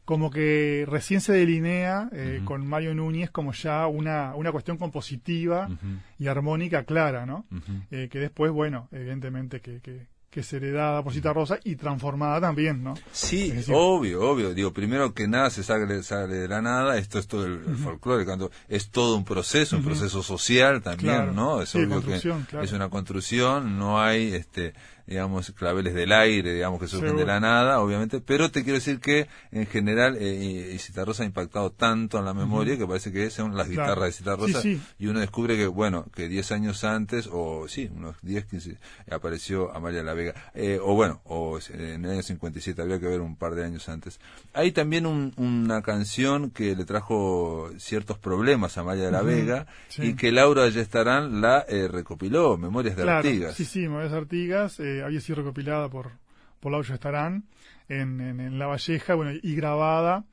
como 0.05 0.29
que 0.31 0.85
recién 0.87 1.21
se 1.21 1.31
delinea 1.33 2.09
eh, 2.11 2.41
con 2.43 2.65
Mario 2.67 2.93
Núñez 2.95 3.29
como 3.29 3.53
ya 3.53 3.87
una, 3.87 4.35
una 4.35 4.51
cuestión 4.51 4.77
compositiva 4.77 5.69
y 6.17 6.27
armónica 6.27 6.83
clara, 6.83 7.25
¿no? 7.25 7.45
Eh, 7.91 8.09
que 8.11 8.19
después, 8.19 8.51
bueno, 8.51 8.89
evidentemente 8.91 9.61
que, 9.61 9.79
que, 9.79 10.07
que 10.29 10.39
es 10.39 10.53
heredada 10.53 11.03
por 11.03 11.13
Cita 11.13 11.33
Rosa 11.33 11.59
y 11.63 11.75
transformada 11.75 12.39
también, 12.41 12.83
¿no? 12.83 12.93
Sí, 13.11 13.51
decir- 13.51 13.73
obvio, 13.77 14.21
obvio. 14.21 14.53
Digo, 14.53 14.71
primero 14.73 15.13
que 15.13 15.27
nada 15.27 15.49
se 15.49 15.61
sale, 15.63 16.01
sale 16.03 16.35
de 16.35 16.47
la 16.47 16.61
nada, 16.61 16.97
esto 16.97 17.19
es 17.19 17.27
todo 17.27 17.45
el, 17.45 17.61
el 17.67 17.75
folclore, 17.75 18.25
canto, 18.25 18.49
es 18.69 18.89
todo 18.89 19.15
un 19.17 19.23
proceso, 19.25 19.77
un 19.77 19.83
proceso 19.83 20.23
social 20.23 20.81
también, 20.81 21.15
Claro. 21.15 21.33
¿no? 21.33 21.61
Es 21.61 21.69
Sí, 21.69 21.77
obvio 21.77 21.87
que 21.89 21.93
construcción, 21.95 22.47
claro. 22.49 22.65
es 22.65 22.71
una 22.73 22.89
construcción, 22.89 23.77
no 23.77 24.01
hay, 24.01 24.33
este, 24.33 24.73
digamos, 25.07 25.51
claveles 25.51 25.93
del 25.93 26.11
aire, 26.11 26.53
digamos, 26.53 26.79
que 26.79 26.87
surgen 26.87 27.15
de 27.17 27.25
la 27.25 27.39
nada, 27.39 27.79
obviamente, 27.81 28.21
pero 28.21 28.49
te 28.51 28.63
quiero 28.63 28.75
decir 28.79 28.99
que 28.99 29.27
en 29.51 29.65
general 29.67 30.17
eh, 30.19 30.71
y 30.73 30.77
Citarrosa 30.79 31.23
ha 31.23 31.25
impactado 31.25 31.71
tanto 31.71 32.19
en 32.19 32.25
la 32.25 32.33
memoria 32.33 32.77
que 32.77 32.85
parece 32.87 33.11
que 33.11 33.29
son 33.29 33.55
las 33.55 33.67
Claro. 33.67 33.83
guitarras 33.83 34.05
de 34.07 34.11
Citarrosa 34.13 34.61
Sí, 34.61 34.75
sí. 34.77 34.81
y 34.99 35.07
uno 35.07 35.19
descubre 35.19 35.55
que, 35.57 35.67
bueno, 35.67 36.05
que 36.15 36.27
10 36.27 36.51
años 36.51 36.83
antes, 36.83 37.27
o 37.31 37.67
sí, 37.67 37.89
unos 37.95 38.15
10, 38.21 38.45
15, 38.45 38.77
apareció 39.09 39.73
Amalia 39.75 40.03
la 40.03 40.13
Vega. 40.13 40.33
Eh, 40.53 40.79
o 40.81 40.95
bueno, 40.95 41.21
o 41.25 41.57
eh, 41.57 41.93
en 41.95 42.05
el 42.05 42.11
año 42.11 42.21
57, 42.23 42.81
habría 42.81 42.99
que 42.99 43.07
ver 43.07 43.21
un 43.21 43.35
par 43.35 43.55
de 43.55 43.65
años 43.65 43.89
antes. 43.89 44.19
Hay 44.53 44.71
también 44.71 45.05
un- 45.05 45.33
una 45.37 45.81
canción 45.81 46.51
que 46.51 46.75
le 46.75 46.85
trajo 46.85 47.69
ciertos 47.77 48.17
problemas 48.17 48.77
a 48.77 48.81
Amalia 48.81 49.05
de 49.05 49.11
la 49.11 49.21
Vega 49.21 49.65
sí. 49.89 50.01
y 50.03 50.13
que 50.15 50.31
Laura 50.31 50.63
Ayestarán 50.63 51.41
la 51.41 51.65
eh, 51.67 51.87
recopiló, 51.87 52.57
Memorias 52.57 52.95
de 52.95 53.03
Claro, 53.03 53.17
Artigas. 53.19 53.55
sí, 53.55 53.65
sí, 53.65 53.79
Memorias 53.81 54.13
Artigas 54.13 54.79
eh, 54.79 54.90
había 55.03 55.21
sido 55.21 55.37
recopilada 55.37 55.89
por, 55.89 56.11
por 56.59 56.71
Laura 56.71 56.93
Estarán 56.93 57.45
en, 57.87 58.21
en, 58.21 58.39
en 58.39 58.59
La 58.59 58.67
Valleja, 58.67 59.15
bueno, 59.15 59.31
y 59.41 59.55
grabada, 59.55 60.25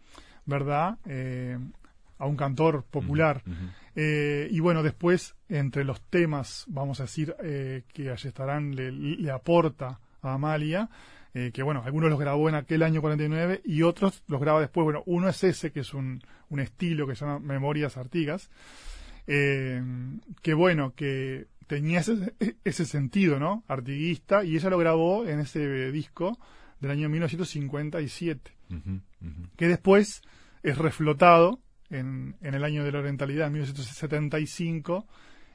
¿verdad? 0.46 0.98
Eh, 1.06 1.58
a 2.18 2.26
un 2.26 2.36
cantor 2.36 2.84
popular. 2.84 3.42
Eh, 3.94 4.48
y 4.50 4.60
bueno, 4.60 4.82
después, 4.82 5.34
entre 5.48 5.84
los 5.84 6.00
temas, 6.02 6.64
vamos 6.68 7.00
a 7.00 7.04
decir, 7.04 7.34
eh, 7.42 7.84
que 7.92 8.10
Ayestarán 8.10 8.74
le, 8.74 8.92
le 8.92 9.30
aporta 9.30 10.00
a 10.22 10.34
Amalia, 10.34 10.88
eh, 11.34 11.50
que 11.52 11.62
bueno, 11.62 11.82
algunos 11.84 12.10
los 12.10 12.18
grabó 12.18 12.48
en 12.48 12.56
aquel 12.56 12.82
año 12.82 13.00
49 13.00 13.62
y 13.64 13.82
otros 13.82 14.24
los 14.26 14.40
graba 14.40 14.60
después. 14.60 14.84
Bueno, 14.84 15.02
uno 15.06 15.28
es 15.28 15.42
ese, 15.44 15.70
que 15.70 15.80
es 15.80 15.94
un, 15.94 16.22
un 16.48 16.60
estilo 16.60 17.06
que 17.06 17.14
se 17.14 17.24
llama 17.24 17.38
Memorias 17.38 17.96
Artigas, 17.96 18.50
que 19.26 20.54
bueno, 20.56 20.94
que 20.94 21.46
tenía 21.68 22.00
ese, 22.00 22.34
ese 22.64 22.84
sentido, 22.84 23.38
¿no? 23.38 23.62
Artiguista, 23.68 24.42
y 24.42 24.56
ella 24.56 24.70
lo 24.70 24.78
grabó 24.78 25.25
en 25.25 25.38
ese 25.38 25.92
disco 25.92 26.37
del 26.80 26.90
año 26.90 27.08
1957, 27.08 28.56
Ujú, 28.70 29.00
ujú. 29.20 29.48
que 29.56 29.68
después 29.68 30.22
es 30.62 30.78
reflotado 30.78 31.60
en, 31.90 32.37
en 32.40 32.54
el 32.54 32.64
año 32.64 32.84
de 32.84 32.92
la 32.92 32.98
orientalidad, 32.98 33.46
en 33.46 33.52
1975, 33.54 35.06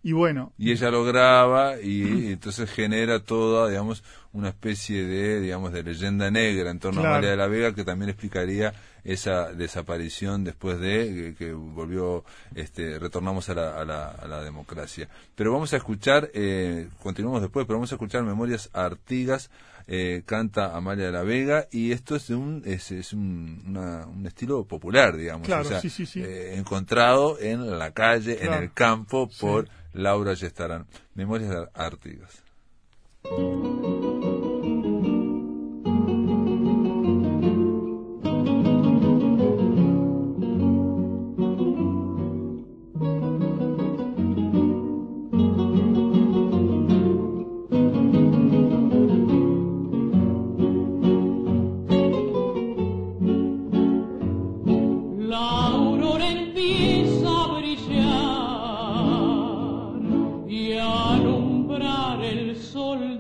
y 0.03 0.11
bueno, 0.11 0.51
Y 0.57 0.71
ella 0.71 0.91
lo 0.91 1.03
graba 1.05 1.79
y, 1.81 2.33
entonces 2.33 2.69
genera 2.69 3.19
toda, 3.19 3.69
digamos, 3.69 4.03
una 4.33 4.49
especie 4.49 5.03
de, 5.05 5.39
digamos, 5.39 5.71
de 5.71 5.81
leyenda 5.83 6.29
negra 6.29 6.69
en 6.71 6.79
torno 6.79 6.99
Claro. 7.01 7.15
a 7.15 7.17
María 7.17 7.31
de 7.31 7.37
la 7.37 7.47
Vega 7.47 7.73
que 7.73 7.83
también 7.85 8.09
explicaría 8.09 8.73
esa 9.05 9.53
desaparición 9.53 10.43
después 10.43 10.79
de 10.79 11.33
que, 11.37 11.45
que 11.45 11.53
volvió, 11.53 12.23
este, 12.55 12.99
retornamos 12.99 13.49
a 13.49 13.53
la, 13.53 13.79
a 13.81 13.85
la, 13.85 14.07
a 14.09 14.27
la 14.27 14.43
democracia. 14.43 15.07
Pero 15.35 15.51
vamos 15.53 15.73
a 15.73 15.77
escuchar, 15.77 16.29
eh, 16.33 16.87
continuamos 17.01 17.41
después, 17.41 17.65
pero 17.65 17.77
vamos 17.79 17.91
a 17.91 17.95
escuchar 17.95 18.23
Memorias 18.23 18.69
Artigas, 18.73 19.49
eh, 19.87 20.23
canta 20.25 20.75
Amalia 20.75 21.05
de 21.07 21.11
la 21.11 21.23
Vega 21.23 21.67
y 21.71 21.91
esto 21.91 22.15
es 22.15 22.29
un, 22.29 22.61
es, 22.65 22.91
es 22.91 23.13
un, 23.13 23.63
una- 23.67 24.05
un 24.07 24.25
estilo 24.25 24.63
popular, 24.65 25.15
digamos, 25.17 25.45
Claro, 25.47 25.63
o 25.63 25.65
sea, 25.65 25.81
sí, 25.81 25.89
sí, 25.89 26.05
sí. 26.05 26.21
eh, 26.23 26.55
encontrado 26.57 27.39
en 27.39 27.77
la 27.77 27.91
calle, 27.91 28.43
en 28.45 28.53
el 28.53 28.73
campo 28.73 29.29
por. 29.39 29.67
Laura 29.95 30.33
Yestarán. 30.33 30.87
Memorias 31.13 31.67
Artigas. 31.75 32.41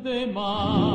Sol 0.03 0.92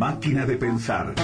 Máquina 0.00 0.46
de 0.46 0.56
Pensar. 0.56 1.14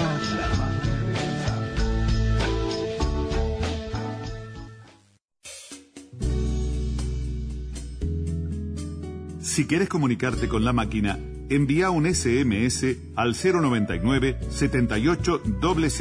Si 9.40 9.66
quieres 9.66 9.88
comunicarte 9.88 10.48
con 10.48 10.66
la 10.66 10.74
máquina, 10.74 11.18
envía 11.48 11.88
un 11.88 12.04
SMS 12.04 12.84
al 13.16 13.34
099 13.34 14.40
78 14.50 15.40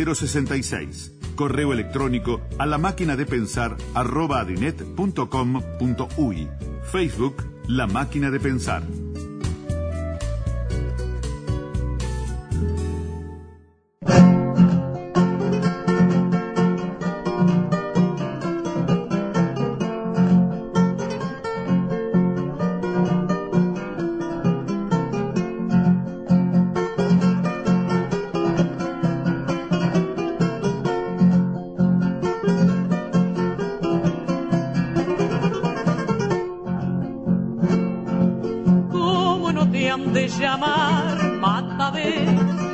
0066. 0.03 1.13
Correo 1.36 1.72
electrónico 1.72 2.41
a 2.58 2.65
la 2.65 2.77
máquina 2.77 3.15
de 3.15 3.25
pensar 3.25 3.77
arroba 3.94 4.41
adinet.com.uy. 4.41 6.50
Facebook 6.91 7.38
La 7.70 7.88
Máquina 7.88 8.32
de 8.32 8.41
Pensar. 8.41 8.84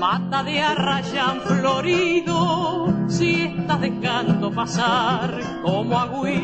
Mata 0.02 0.44
de 0.44 0.60
arrayán 0.60 1.42
florido? 1.42 2.88
Si 3.08 3.44
estás 3.44 3.80
dejando 3.82 4.52
pasar 4.52 5.62
como 5.62 6.00
agüí, 6.00 6.42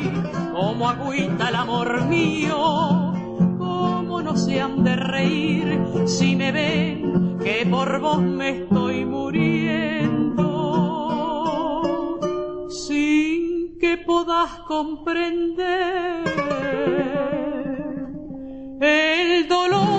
como 0.54 0.88
agüita 0.88 1.50
el 1.50 1.56
amor 1.56 2.06
mío. 2.06 3.14
¿Cómo 3.58 4.22
no 4.22 4.38
se 4.38 4.62
han 4.62 4.84
de 4.84 4.96
reír 4.96 5.82
si 6.06 6.36
me 6.36 6.52
ven 6.52 7.40
que 7.44 7.66
por 7.66 8.00
vos 8.00 8.22
me 8.22 8.50
estoy 8.60 9.06
muriendo? 9.06 10.46
Sin 12.70 13.80
que 13.80 13.98
podas 13.98 14.52
comprender 14.68 16.24
el 18.80 19.48
dolor 19.48 19.97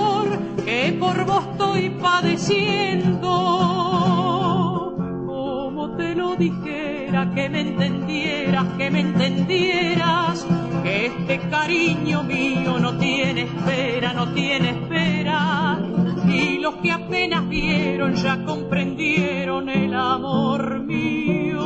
que 0.79 0.93
por 0.93 1.25
vos 1.25 1.45
estoy 1.51 1.89
padeciendo. 1.89 3.29
Como 5.25 5.95
te 5.97 6.15
lo 6.15 6.35
dijera, 6.35 7.31
que 7.35 7.49
me 7.49 7.61
entendieras, 7.61 8.65
que 8.77 8.91
me 8.91 9.01
entendieras, 9.01 10.47
que 10.83 11.07
este 11.07 11.39
cariño 11.49 12.23
mío 12.23 12.79
no 12.79 12.97
tiene 12.97 13.41
espera, 13.41 14.13
no 14.13 14.31
tiene 14.33 14.69
espera. 14.69 15.79
Y 16.27 16.59
los 16.59 16.75
que 16.75 16.91
apenas 16.91 17.49
vieron 17.49 18.13
ya 18.15 18.45
comprendieron 18.45 19.67
el 19.69 19.93
amor 19.93 20.79
mío. 20.79 21.65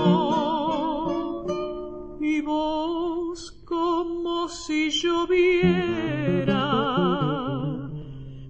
Y 2.19 2.41
vos 2.41 3.63
como 3.65 4.47
si 4.47 4.89
lloviera. 4.89 6.52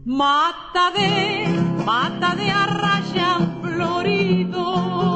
Mata 0.06 0.92
de, 0.92 1.48
mata 1.86 2.36
de 2.36 2.52
arrayán 2.52 3.62
florido. 3.62 5.13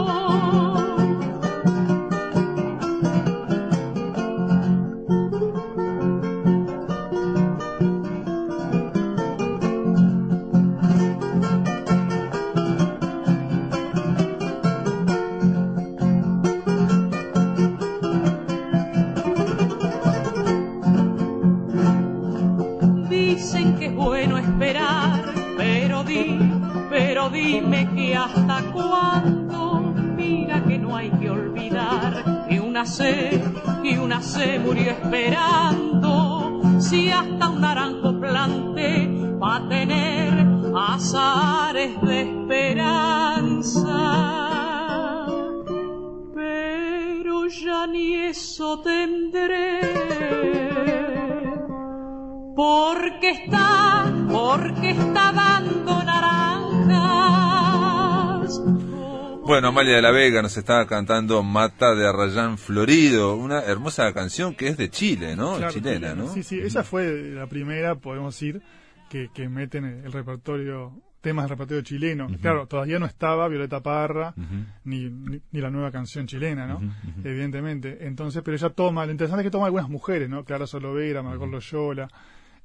Esperando. 35.07 36.61
Si 36.79 37.09
hasta 37.09 37.49
un 37.49 37.61
naranjo 37.61 38.19
planté 38.19 39.07
va 39.41 39.55
a 39.57 39.69
tener 39.69 40.33
azares 40.75 41.99
de 42.01 42.21
esperanza 42.21 43.97
pero 46.35 47.47
ya 47.47 47.87
ni 47.87 48.13
eso 48.13 48.79
tendré. 48.81 49.79
Porque 52.55 53.29
está, 53.31 54.11
porque 54.31 54.89
está 54.91 55.31
dando 55.31 56.03
naranjas. 56.03 57.16
Bueno, 59.47 59.69
Amalia 59.69 59.95
de 59.95 60.01
la 60.01 60.11
Vega 60.11 60.41
nos 60.41 60.57
estaba 60.57 60.85
cantando 60.87 61.41
Mata 61.41 61.95
de 61.95 62.05
Arrayán 62.05 62.57
Florido, 62.57 63.37
una 63.37 63.61
hermosa 63.61 64.11
canción 64.11 64.53
que 64.53 64.67
es 64.67 64.75
de 64.75 64.89
Chile, 64.89 65.37
¿no? 65.37 65.55
Claro, 65.55 65.71
Chilena. 65.71 66.13
¿no? 66.15 66.27
Sí, 66.27 66.43
sí, 66.43 66.59
esa 66.59 66.83
fue 66.83 67.31
la 67.31 67.47
primera, 67.47 67.95
podemos 67.95 68.35
decir, 68.35 68.61
que, 69.09 69.29
que 69.33 69.47
meten 69.47 69.85
el 69.85 70.11
repertorio, 70.11 71.01
temas 71.21 71.45
del 71.45 71.51
repertorio 71.51 71.81
chileno. 71.81 72.27
Claro, 72.41 72.67
todavía 72.67 72.99
no 72.99 73.05
estaba 73.05 73.47
Violeta 73.47 73.81
Parra, 73.81 74.33
ni, 74.83 75.09
ni, 75.09 75.39
ni 75.49 75.61
la 75.61 75.69
nueva 75.69 75.91
canción 75.91 76.27
chilena, 76.27 76.67
¿no? 76.67 76.81
Evidentemente. 77.23 78.05
Entonces, 78.05 78.41
pero 78.43 78.57
ella 78.57 78.71
toma, 78.71 79.05
lo 79.05 79.13
interesante 79.13 79.43
es 79.43 79.47
que 79.47 79.51
toma 79.51 79.67
algunas 79.67 79.87
mujeres, 79.87 80.27
¿no? 80.29 80.43
Clara 80.43 80.67
Solovera, 80.67 81.23
Margot 81.23 81.49
Loyola, 81.49 82.09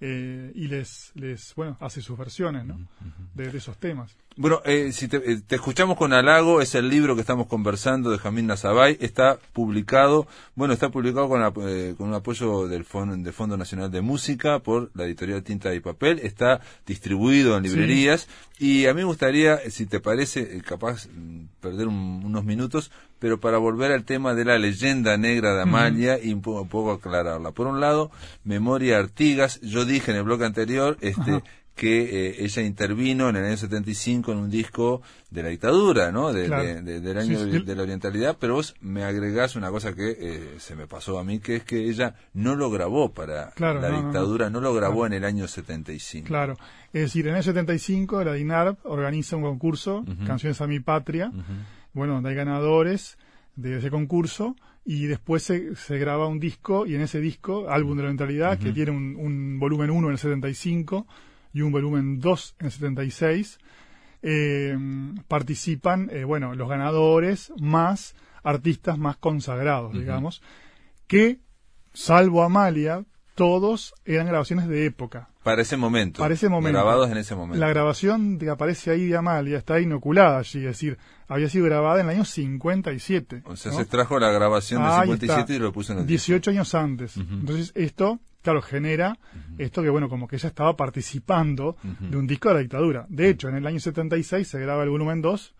eh, 0.01 0.51
y 0.57 0.67
les, 0.67 1.13
les, 1.15 1.55
bueno, 1.55 1.77
hace 1.79 2.03
sus 2.03 2.19
versiones, 2.19 2.65
¿no? 2.67 2.89
de, 3.35 3.53
de 3.53 3.59
esos 3.59 3.79
temas. 3.79 4.17
Bueno, 4.35 4.63
eh, 4.65 4.93
si 4.93 5.09
te, 5.09 5.19
eh, 5.19 5.41
te 5.47 5.57
escuchamos 5.57 5.99
con 5.99 6.15
halago, 6.15 6.63
es 6.63 6.75
el 6.75 6.89
libro 6.89 7.15
que 7.15 7.21
estamos 7.21 7.47
conversando 7.49 8.11
de 8.11 8.17
Jamín 8.19 8.47
Nazabay, 8.47 8.97
está 8.99 9.39
publicado, 9.53 10.27
bueno, 10.55 10.73
está 10.73 10.89
publicado 10.89 11.29
con, 11.29 11.41
la- 11.43 11.53
eh, 11.69 11.95
con 11.99 12.09
un 12.09 12.15
apoyo 12.15 12.67
del 12.67 12.85
Fondo, 12.87 13.15
del 13.15 13.35
Fondo 13.35 13.59
Nacional 13.59 13.91
de 13.91 14.01
Música 14.01 14.61
por 14.61 14.91
la 14.95 15.05
editorial 15.05 15.43
Tinta 15.43 15.75
y 15.75 15.81
Papel, 15.81 16.19
está 16.21 16.61
distribuido 16.87 17.59
en 17.59 17.65
Sí. 17.65 17.71
librerías 17.71 18.27
y 18.59 18.87
a 18.87 18.95
mí 18.95 19.01
me 19.03 19.05
gustaría, 19.05 19.57
eh, 19.57 19.71
si 19.71 19.85
te 19.85 20.01
parece, 20.01 20.41
eh, 20.57 20.63
capaz 20.67 21.09
mm, 21.09 21.45
perder 21.61 21.89
un- 21.89 22.23
unos 22.25 22.43
minutos, 22.45 22.91
pero 23.19 23.39
para 23.39 23.59
volver 23.59 23.93
al 23.93 24.05
tema 24.05 24.33
de 24.35 24.47
la 24.47 24.59
leyenda 24.59 25.19
negra 25.19 25.55
de 25.55 25.63
Amalia 25.63 26.19
y 26.23 26.33
un 26.33 26.41
po- 26.41 26.63
un 26.63 26.69
poco 26.69 26.93
aclararla. 26.93 27.51
Por 27.53 27.67
un 27.67 27.81
lado, 27.81 28.11
Memoria 28.45 28.99
Artigas, 28.99 29.61
yo 29.61 29.85
dije 29.85 30.11
en 30.11 30.17
el 30.17 30.23
bloque 30.25 30.47
anterior, 30.47 30.97
este, 31.03 31.33
Ajá. 31.33 31.43
Que 31.75 32.29
eh, 32.29 32.45
ella 32.45 32.63
intervino 32.63 33.31
en 33.31 33.37
el 33.37 33.45
año 33.47 33.57
75 33.57 34.33
en 34.33 34.39
un 34.39 34.51
disco 34.51 35.01
de 35.31 35.43
la 35.43 35.49
dictadura, 35.49 36.13
¿no? 36.13 36.33
De, 36.33 36.45
Claro. 36.47 36.63
de- 36.65 36.83
de- 36.83 37.01
del 37.01 37.17
año 37.19 37.39
Sí, 37.39 37.45
de, 37.47 37.59
sí. 37.61 37.65
de 37.65 37.75
la 37.75 37.83
orientalidad, 37.83 38.37
pero 38.39 38.55
vos 38.55 38.75
me 38.83 39.05
agregás 39.05 39.57
una 39.57 39.71
cosa 39.71 39.95
que 39.95 40.17
eh, 40.21 40.55
se 40.59 40.77
me 40.77 40.87
pasó 40.87 41.19
a 41.19 41.25
mí, 41.25 41.39
que 41.41 41.57
es 41.57 41.65
que 41.65 41.89
ella 41.89 42.15
no 42.35 42.57
lo 42.57 42.71
grabó 42.71 43.13
para 43.13 43.51
Claro, 43.53 43.81
la 43.81 43.89
no, 43.89 43.95
no, 43.97 44.01
no. 44.03 44.09
dictadura, 44.09 44.51
no, 44.51 44.61
lo 44.61 44.75
grabó 44.75 45.01
Claro. 45.01 45.07
en 45.07 45.13
el 45.15 45.25
año 45.25 45.49
75. 45.49 46.27
Claro. 46.29 46.57
Es 46.93 47.01
decir, 47.03 47.27
en 47.27 47.37
el 47.37 47.43
75 47.43 48.23
la 48.23 48.35
DINARP 48.35 48.85
organiza 48.85 49.37
un 49.37 49.43
concurso, 49.43 50.05
Canciones 50.27 50.61
a 50.61 50.67
mi 50.67 50.79
Patria, 50.81 51.33
bueno, 51.95 52.15
donde 52.15 52.29
hay 52.31 52.35
ganadores 52.37 53.17
de 53.57 53.79
ese 53.79 53.91
concurso 53.91 54.57
y 54.85 55.07
después 55.07 55.43
se, 55.43 55.75
se 55.77 55.97
graba 55.99 56.27
un 56.27 56.39
disco 56.39 56.85
y 56.87 56.95
en 56.97 57.01
ese 57.03 57.21
disco, 57.21 57.71
álbum 57.71 57.97
de 57.97 58.03
la 58.03 58.09
mentalidad, 58.11 58.59
que 58.59 58.73
tiene 58.73 58.91
un, 58.91 59.17
un 59.17 59.59
volumen 59.59 59.91
1 59.91 60.07
en 60.09 60.13
el 60.13 60.19
75 60.19 61.07
y 61.53 61.63
un 61.63 61.73
volumen 61.73 62.21
2 62.21 62.57
en 62.61 62.67
el 62.67 62.73
76, 62.73 63.59
eh, 64.23 64.77
participan, 65.29 66.09
eh, 66.13 66.25
bueno, 66.25 66.55
los 66.55 66.69
ganadores 66.69 67.53
más 67.61 68.15
artistas 68.43 68.99
más 68.99 69.17
consagrados, 69.17 69.93
digamos, 69.93 70.43
que, 71.07 71.41
salvo 71.93 72.43
Amalia, 72.43 73.05
todos 73.35 73.95
eran 74.05 74.27
grabaciones 74.27 74.69
de 74.69 74.87
época. 74.87 75.29
Para 75.43 75.63
ese 75.63 75.77
momento. 75.77 76.21
Para 76.21 76.35
ese 76.35 76.49
momento. 76.49 76.79
Grabados 76.79 77.11
en 77.11 77.19
ese 77.19 77.35
momento. 77.35 77.59
La 77.59 77.69
grabación 77.69 78.39
que 78.39 78.49
aparece 78.49 78.93
ahí 78.93 79.07
de 79.07 79.17
Amalia 79.17 79.59
está 79.59 79.81
inoculada 79.81 80.39
allí, 80.39 80.61
es 80.61 80.67
decir, 80.67 80.99
había 81.27 81.49
sido 81.49 81.65
grabada 81.65 82.01
en 82.01 82.07
el 82.09 82.17
año 82.17 82.25
57. 82.25 83.43
o 83.47 83.57
sea, 83.57 83.73
¿no? 83.73 83.79
se 83.79 83.85
trajo 83.87 84.19
la 84.21 84.31
grabación 84.31 84.83
del 84.83 84.91
Ahí 84.91 85.01
57 85.03 85.41
está. 85.41 85.55
y 85.55 85.59
lo 85.59 85.73
puso 85.73 85.93
en 85.95 86.01
el 86.01 86.07
18 86.07 86.51
años 86.51 86.75
antes. 86.75 87.17
Entonces, 87.17 87.73
esto 87.75 88.21
claro, 88.43 88.63
genera 88.63 89.19
esto 89.59 89.83
que, 89.83 89.89
bueno, 89.89 90.09
como 90.09 90.29
que 90.29 90.37
ella 90.37 90.49
estaba 90.49 90.77
participando 90.77 91.77
de 92.01 92.17
un 92.17 92.27
disco 92.27 92.49
de 92.49 92.55
la 92.55 92.61
dictadura. 92.61 93.07
De 93.09 93.29
hecho, 93.29 93.49
en 93.49 93.57
el 93.57 93.67
año 93.67 93.81
76 93.81 94.47
se 94.47 94.61
graba 94.61 94.83
el 94.83 94.91
volumen 94.91 95.23
2 95.23 95.55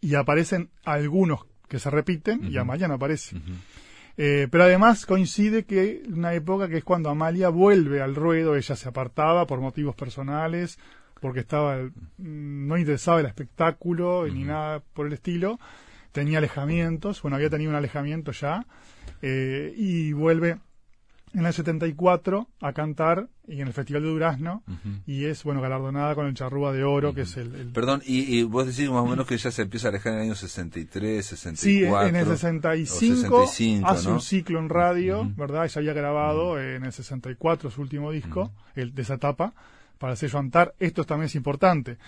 y 0.00 0.14
aparecen 0.14 0.70
algunos 0.84 1.46
que 1.68 1.78
se 1.78 1.90
repiten 1.90 2.50
y 2.50 2.56
Amalia 2.56 2.88
no 2.88 2.94
aparece. 2.94 3.36
Eh, 4.16 4.48
pero 4.50 4.64
además 4.64 5.06
coincide 5.06 5.64
que 5.64 6.02
una 6.08 6.34
época 6.34 6.68
que 6.68 6.78
es 6.78 6.84
cuando 6.84 7.08
Amalia 7.08 7.50
vuelve 7.50 8.02
al 8.02 8.16
ruedo, 8.16 8.56
ella 8.56 8.74
se 8.74 8.88
apartaba 8.88 9.46
por 9.46 9.60
motivos 9.60 9.94
personales, 9.94 10.78
porque 11.20 11.40
estaba 11.40 11.78
no 12.16 12.76
interesaba 12.76 13.20
el 13.20 13.26
espectáculo 13.26 14.26
ni 14.26 14.44
nada 14.44 14.82
por 14.92 15.06
el 15.06 15.12
estilo, 15.12 15.60
tenía 16.10 16.38
alejamientos, 16.38 17.22
bueno, 17.22 17.36
había 17.36 17.50
tenido 17.50 17.70
un 17.70 17.76
alejamiento 17.76 18.32
ya, 18.32 18.66
eh, 19.22 19.72
y 19.76 20.12
vuelve 20.12 20.58
en 21.34 21.46
el 21.46 21.52
74 21.52 22.48
a 22.60 22.72
cantar 22.72 23.28
y 23.46 23.60
en 23.60 23.68
el 23.68 23.72
Festival 23.72 24.02
de 24.02 24.08
Durazno 24.08 24.62
y 25.06 25.24
es 25.24 25.44
bueno 25.44 25.60
galardonada 25.60 26.14
con 26.14 26.26
el 26.26 26.34
Charrúa 26.34 26.72
de 26.72 26.84
Oro 26.84 27.14
que 27.14 27.22
es 27.22 27.36
el, 27.36 27.70
Perdón, 27.72 28.02
y, 28.04 28.42
vos 28.42 28.66
decís 28.66 28.90
más 28.90 29.02
o 29.02 29.06
menos 29.06 29.26
que 29.26 29.36
ya 29.36 29.50
se 29.50 29.62
empieza 29.62 29.88
a 29.88 29.90
alejar 29.90 30.12
en 30.12 30.18
el 30.18 30.24
año 30.26 30.34
63, 30.34 31.24
64 31.24 31.56
Sí, 31.56 31.84
en 32.08 32.16
el 32.16 32.26
65, 32.26 33.50
hace 33.84 34.08
un 34.08 34.20
ciclo 34.20 34.58
en 34.58 34.68
radio, 34.68 35.30
¿verdad? 35.36 35.64
Ella 35.64 35.78
había 35.78 35.92
grabado 35.92 36.60
en 36.60 36.84
el 36.84 36.92
64 36.92 37.70
su 37.70 37.80
último 37.80 38.10
disco, 38.12 38.52
el 38.74 38.94
de 38.94 39.02
esa 39.02 39.14
etapa 39.14 39.54
para 39.98 40.12
el 40.12 40.16
sello 40.18 40.38
Antar. 40.38 40.74
Esto 40.78 41.04
también 41.04 41.26
es 41.26 41.34
importante. 41.34 41.98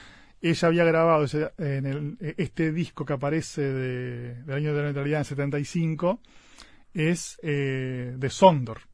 Ella 0.42 0.68
había 0.68 0.84
grabado 0.84 1.26
en 1.58 1.86
el, 1.86 2.34
este 2.38 2.72
disco 2.72 3.04
que 3.04 3.12
aparece 3.12 3.60
de, 3.60 4.34
del 4.44 4.56
año 4.56 4.72
de 4.72 4.78
la 4.78 4.84
neutralidad 4.84 5.20
en 5.20 5.24
75 5.26 6.20
es 6.94 7.38
eh, 7.42 8.14
de 8.16 8.30
Sondor. 8.30 8.89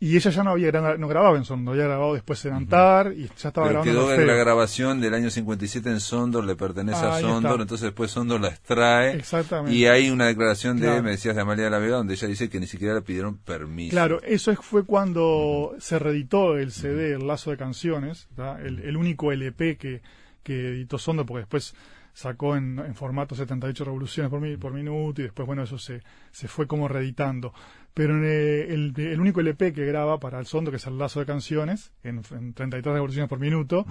Y 0.00 0.16
ella 0.16 0.30
ya 0.30 0.42
no 0.42 0.50
había 0.50 0.70
no 0.72 1.08
grababa 1.08 1.38
en 1.38 1.46
Sondor, 1.46 1.74
había 1.74 1.86
grabado 1.86 2.12
después 2.12 2.44
en 2.44 2.52
Antar 2.52 3.14
y 3.16 3.26
ya 3.38 3.48
estaba 3.48 3.68
Pero 3.68 3.82
grabando. 3.82 4.06
Quedó 4.06 4.14
en 4.14 4.26
la 4.26 4.34
grabación 4.34 5.00
del 5.00 5.14
año 5.14 5.30
57 5.30 5.88
en 5.88 6.00
Sondor, 6.00 6.44
le 6.44 6.56
pertenece 6.56 7.06
a 7.06 7.20
Sondor, 7.20 7.62
entonces 7.62 7.86
después 7.86 8.10
Sondor 8.10 8.42
la 8.42 8.48
extrae. 8.48 9.16
Exactamente. 9.16 9.74
Y 9.74 9.86
hay 9.86 10.10
una 10.10 10.26
declaración 10.26 10.78
de, 10.78 11.00
me 11.00 11.12
decías, 11.12 11.34
de 11.36 11.40
Amalia 11.40 11.64
de 11.64 11.70
la 11.70 11.78
Vega, 11.78 11.96
donde 11.96 12.12
ella 12.12 12.28
dice 12.28 12.50
que 12.50 12.60
ni 12.60 12.66
siquiera 12.66 12.92
le 12.92 13.00
pidieron 13.00 13.38
permiso. 13.38 13.92
Claro, 13.92 14.20
eso 14.22 14.54
fue 14.56 14.84
cuando 14.84 15.74
se 15.78 15.98
reeditó 15.98 16.58
el 16.58 16.72
CD, 16.72 17.14
el 17.14 17.26
lazo 17.26 17.50
de 17.50 17.56
canciones, 17.56 18.28
el, 18.62 18.96
único 18.98 19.32
LP 19.32 19.78
que, 19.78 20.02
que 20.42 20.68
editó 20.68 20.98
Sondor, 20.98 21.24
porque 21.24 21.40
después 21.40 21.74
sacó 22.12 22.56
en, 22.56 22.78
en 22.78 22.94
formato 22.94 23.34
78 23.34 23.84
revoluciones 23.84 24.30
por, 24.30 24.58
por 24.58 24.72
minuto 24.72 25.20
y 25.20 25.24
después, 25.24 25.46
bueno, 25.46 25.62
eso 25.62 25.78
se, 25.78 26.02
se 26.30 26.46
fue 26.48 26.66
como 26.66 26.88
reeditando. 26.88 27.52
Pero 27.94 28.22
eh, 28.24 28.74
el, 28.74 28.92
el, 28.96 29.20
único 29.20 29.40
LP 29.40 29.72
que 29.72 29.86
graba 29.86 30.18
para 30.18 30.40
el 30.40 30.46
Sondo, 30.46 30.70
que 30.72 30.78
es 30.78 30.86
el 30.86 30.98
lazo 30.98 31.20
de 31.20 31.26
canciones, 31.26 31.92
en, 32.02 32.22
en 32.32 32.52
33 32.52 32.92
revoluciones 32.92 33.28
por 33.28 33.38
minuto, 33.38 33.86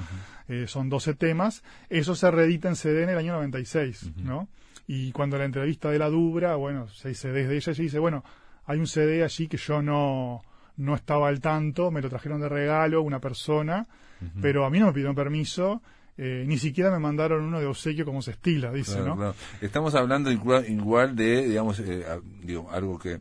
eh, 0.50 0.66
son 0.68 0.90
12 0.90 1.14
temas, 1.14 1.64
eso 1.90 2.14
se 2.14 2.30
reedita 2.30 2.68
en 2.68 2.76
CD 2.76 3.04
en 3.04 3.10
el 3.10 3.18
año 3.18 3.34
96, 3.34 4.12
¿no? 4.18 4.50
Y 4.88 5.14
cuando 5.14 5.38
la 5.38 5.46
entrevista 5.46 5.90
de 5.90 6.00
la 6.00 6.10
Dubra, 6.10 6.56
bueno, 6.56 6.88
seis 6.90 7.18
CDs 7.18 7.48
de 7.48 7.56
ella, 7.56 7.72
ella 7.72 7.84
dice, 7.84 8.00
bueno, 8.00 8.26
hay 8.66 8.80
un 8.80 8.88
CD 8.88 9.24
allí 9.24 9.48
que 9.48 9.56
yo 9.56 9.82
no, 9.82 10.42
no 10.76 10.96
estaba 10.96 11.30
al 11.30 11.40
tanto, 11.40 11.90
me 11.90 12.02
lo 12.02 12.10
trajeron 12.10 12.42
de 12.42 12.50
regalo 12.50 13.02
una 13.02 13.20
persona, 13.20 13.88
pero 14.42 14.66
a 14.66 14.70
mí 14.70 14.80
no 14.80 14.88
me 14.88 14.94
pidieron 14.94 15.16
permiso 15.16 15.82
eh, 16.16 16.44
ni 16.48 16.60
siquiera 16.60 16.92
me 16.92 17.00
mandaron 17.00 17.44
uno 17.44 17.60
de 17.60 17.66
obsequio 17.66 18.06
como 18.06 18.22
se 18.22 18.32
estila, 18.32 18.72
dice, 18.72 19.00
¿no? 19.00 19.34
Estamos 19.62 19.96
hablando 19.96 20.32
igual, 20.32 21.16
de, 21.16 21.48
digamos, 21.48 21.80
eh, 21.80 22.06
digo, 22.44 22.70
algo 22.72 23.00
que, 23.00 23.20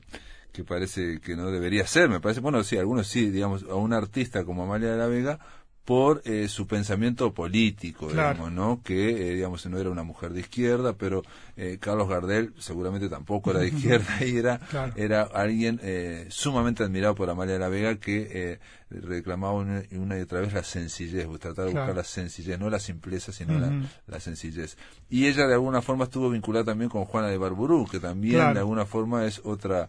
que 0.53 0.65
parece 0.65 1.21
que 1.21 1.35
no 1.35 1.51
debería 1.51 1.87
ser, 1.87 2.09
me 2.09 2.21
parece, 2.21 2.41
bueno, 2.41 2.63
sí, 2.63 2.77
algunos 2.77 3.07
sí, 3.07 3.31
digamos, 3.31 3.65
a 3.65 3.75
un 3.75 3.93
artista 3.93 4.45
como 4.45 4.65
Amalia 4.65 4.93
de 4.93 4.99
la 4.99 5.07
Vega, 5.07 5.39
por 5.85 6.23
eh, 6.25 6.47
su 6.49 6.69
pensamiento 6.69 7.35
político, 7.35 8.09
digamos, 8.09 8.53
¿no? 8.53 8.81
Que, 8.85 9.11
eh, 9.11 9.35
digamos, 9.35 9.67
no 9.67 9.79
era 9.79 9.91
una 9.91 10.05
mujer 10.05 10.33
de 10.33 10.41
izquierda, 10.41 10.93
pero 10.93 11.23
eh, 11.57 11.79
Carlos 11.81 12.09
Gardel 12.09 12.55
seguramente 12.59 13.09
tampoco 13.09 13.51
era 13.51 13.61
de 13.61 13.69
izquierda 13.75 14.25
y 14.25 14.37
era, 14.37 14.61
era 14.95 15.23
alguien 15.23 15.81
sumamente 16.29 16.85
admirado 16.85 17.15
por 17.15 17.29
Amalia 17.29 17.55
de 17.55 17.59
la 17.59 17.69
Vega 17.69 17.97
que 17.97 18.61
reclamaba 18.91 19.55
una, 19.55 19.83
y 19.91 20.21
otra 20.21 20.41
vez 20.41 20.53
la 20.53 20.63
sencillez, 20.63 21.27
pues, 21.27 21.41
tratar 21.41 21.67
de 21.67 21.73
buscar 21.73 21.97
la 21.97 22.05
sencillez, 22.05 22.59
no 22.61 22.71
la 22.71 22.79
simpleza, 22.79 23.33
sino 23.33 23.59
la, 24.07 24.21
sencillez. 24.21 24.77
Y 25.11 25.27
ella 25.27 25.49
de 25.49 25.55
alguna 25.55 25.83
forma 25.83 26.05
estuvo 26.05 26.31
vinculada 26.31 26.67
también 26.67 26.91
con 26.91 27.05
Juana 27.07 27.29
de 27.29 27.39
Barburú, 27.39 27.89
que 27.91 27.99
también 27.99 28.55
de 28.55 28.61
alguna 28.61 28.87
forma 28.87 29.27
es 29.27 29.41
otra, 29.43 29.89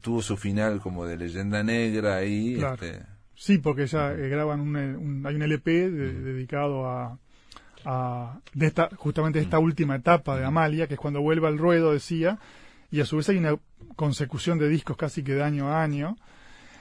tuvo 0.00 0.22
su 0.22 0.38
final 0.38 0.80
como 0.80 1.04
de 1.04 1.18
leyenda 1.18 1.62
negra 1.62 2.16
ahí. 2.16 2.54
Este, 2.54 3.02
Sí, 3.40 3.56
porque 3.56 3.86
ya 3.86 4.12
eh, 4.12 4.28
graban 4.28 4.60
un, 4.60 5.24
hay 5.24 5.34
un 5.34 5.40
LP 5.40 5.90
dedicado 5.90 6.86
a, 6.86 7.18
a 7.86 8.38
de 8.52 8.66
esta, 8.66 8.90
justamente 8.94 9.38
esta 9.38 9.58
última 9.58 9.96
etapa 9.96 10.38
de 10.38 10.44
Amalia, 10.44 10.86
que 10.86 10.92
es 10.92 11.00
cuando 11.00 11.22
vuelve 11.22 11.48
al 11.48 11.56
ruedo, 11.56 11.94
decía, 11.94 12.38
y 12.90 13.00
a 13.00 13.06
su 13.06 13.16
vez 13.16 13.30
hay 13.30 13.38
una 13.38 13.56
consecución 13.96 14.58
de 14.58 14.68
discos 14.68 14.98
casi 14.98 15.22
que 15.22 15.32
de 15.32 15.42
año 15.42 15.72
a 15.72 15.82
año. 15.82 16.18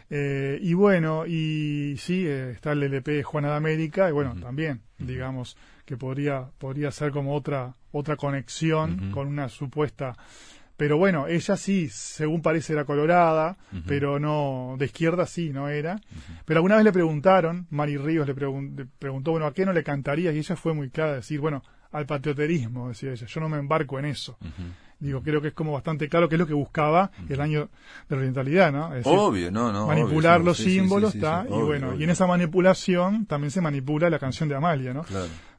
Eh, 0.09 0.59
y 0.61 0.73
bueno, 0.73 1.25
y 1.25 1.95
sí, 1.97 2.27
eh, 2.27 2.51
está 2.51 2.73
el 2.73 2.83
LP 2.83 3.09
de 3.09 3.23
Juana 3.23 3.51
de 3.51 3.55
América, 3.55 4.09
y 4.09 4.11
bueno, 4.11 4.35
también, 4.35 4.81
digamos, 4.97 5.55
que 5.85 5.95
podría, 5.95 6.49
podría 6.57 6.91
ser 6.91 7.11
como 7.11 7.35
otra, 7.35 7.73
otra 7.93 8.17
conexión 8.17 9.11
con 9.11 9.29
una 9.29 9.47
supuesta 9.47 10.17
pero 10.79 10.97
bueno, 10.97 11.27
ella 11.27 11.57
sí, 11.57 11.89
según 11.89 12.41
parece, 12.41 12.71
era 12.71 12.85
colorada, 12.85 13.57
pero 13.85 14.17
no, 14.17 14.77
de 14.79 14.85
izquierda 14.85 15.25
sí, 15.25 15.49
no 15.49 15.67
era. 15.67 15.99
Pero 16.45 16.59
alguna 16.59 16.77
vez 16.77 16.85
le 16.85 16.93
preguntaron, 16.93 17.67
Mari 17.69 17.97
Ríos 17.97 18.25
le, 18.25 18.33
preguntó, 18.33 19.31
bueno, 19.31 19.45
¿a 19.45 19.53
qué 19.53 19.65
no 19.65 19.73
le 19.73 19.83
cantarías? 19.83 20.33
Y 20.33 20.37
ella 20.37 20.55
fue 20.55 20.73
muy 20.73 20.89
clara, 20.89 21.15
decir, 21.15 21.41
bueno, 21.41 21.63
al 21.91 22.05
patrioterismo, 22.05 22.87
decía 22.87 23.11
ella, 23.11 23.27
yo 23.27 23.41
no 23.41 23.49
me 23.49 23.57
embarco 23.57 23.99
en 23.99 24.05
eso. 24.05 24.37
Digo, 24.99 25.21
creo 25.21 25.41
que 25.41 25.49
es 25.49 25.53
como 25.53 25.73
bastante 25.73 26.07
claro 26.07 26.29
que 26.29 26.35
es 26.35 26.39
lo 26.39 26.47
que 26.47 26.53
buscaba 26.53 27.11
el 27.27 27.41
año 27.41 27.69
de 28.07 28.15
la 28.15 28.19
orientalidad, 28.19 28.71
¿no? 28.71 28.89
obvio, 29.03 29.51
no, 29.51 29.73
no. 29.73 29.85
Manipular 29.85 30.39
los 30.39 30.59
símbolos, 30.59 31.13
está, 31.13 31.45
y 31.45 31.61
bueno, 31.61 31.93
y 31.95 32.05
en 32.05 32.09
esa 32.09 32.25
manipulación 32.25 33.25
también 33.25 33.51
se 33.51 33.59
manipula 33.59 34.09
la 34.09 34.17
canción 34.17 34.47
de 34.47 34.55
Amalia, 34.55 34.93
¿no? 34.93 35.03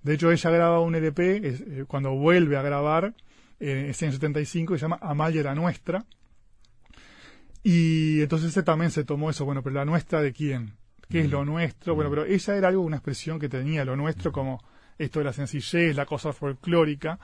De 0.03 0.15
hecho, 0.15 0.33
ella 0.33 0.51
graba 0.51 0.81
un 0.81 0.95
LP, 0.95 1.37
e 1.37 1.41
eh, 1.43 1.85
cuando 1.87 2.13
vuelve 2.13 2.57
a 2.57 2.63
grabar, 2.63 3.13
eh, 3.61 3.93
año 4.01 4.13
75, 4.13 4.73
que 4.73 4.79
se 4.79 4.83
llama 4.83 4.99
Amalia 5.01 5.43
la 5.43 5.55
Nuestra. 5.55 6.05
Y 7.63 8.23
entonces 8.23 8.51
ese 8.51 8.63
también 8.63 8.91
se 8.91 9.05
tomó 9.05 9.31
eso, 9.31 9.45
bueno, 9.45 9.63
pero 9.63 9.75
la 9.75 9.85
nuestra 9.85 10.23
de 10.23 10.33
quién? 10.33 10.75
¿Qué 11.09 11.21
es 11.21 11.31
lo 11.31 11.45
nuestro? 11.45 11.95
Bueno, 11.95 12.09
pero 12.09 12.25
ella 12.25 12.57
era 12.57 12.69
algo, 12.69 12.83
una 12.83 12.97
expresión 12.97 13.39
que 13.39 13.49
tenía, 13.49 13.85
lo 13.85 13.97
nuestro 13.97 14.33
como 14.33 14.63
esto 14.97 15.19
de 15.19 15.25
la 15.25 15.33
sencillez, 15.33 15.95
la 15.95 16.07
cosa 16.07 16.33
folclórica. 16.33 17.19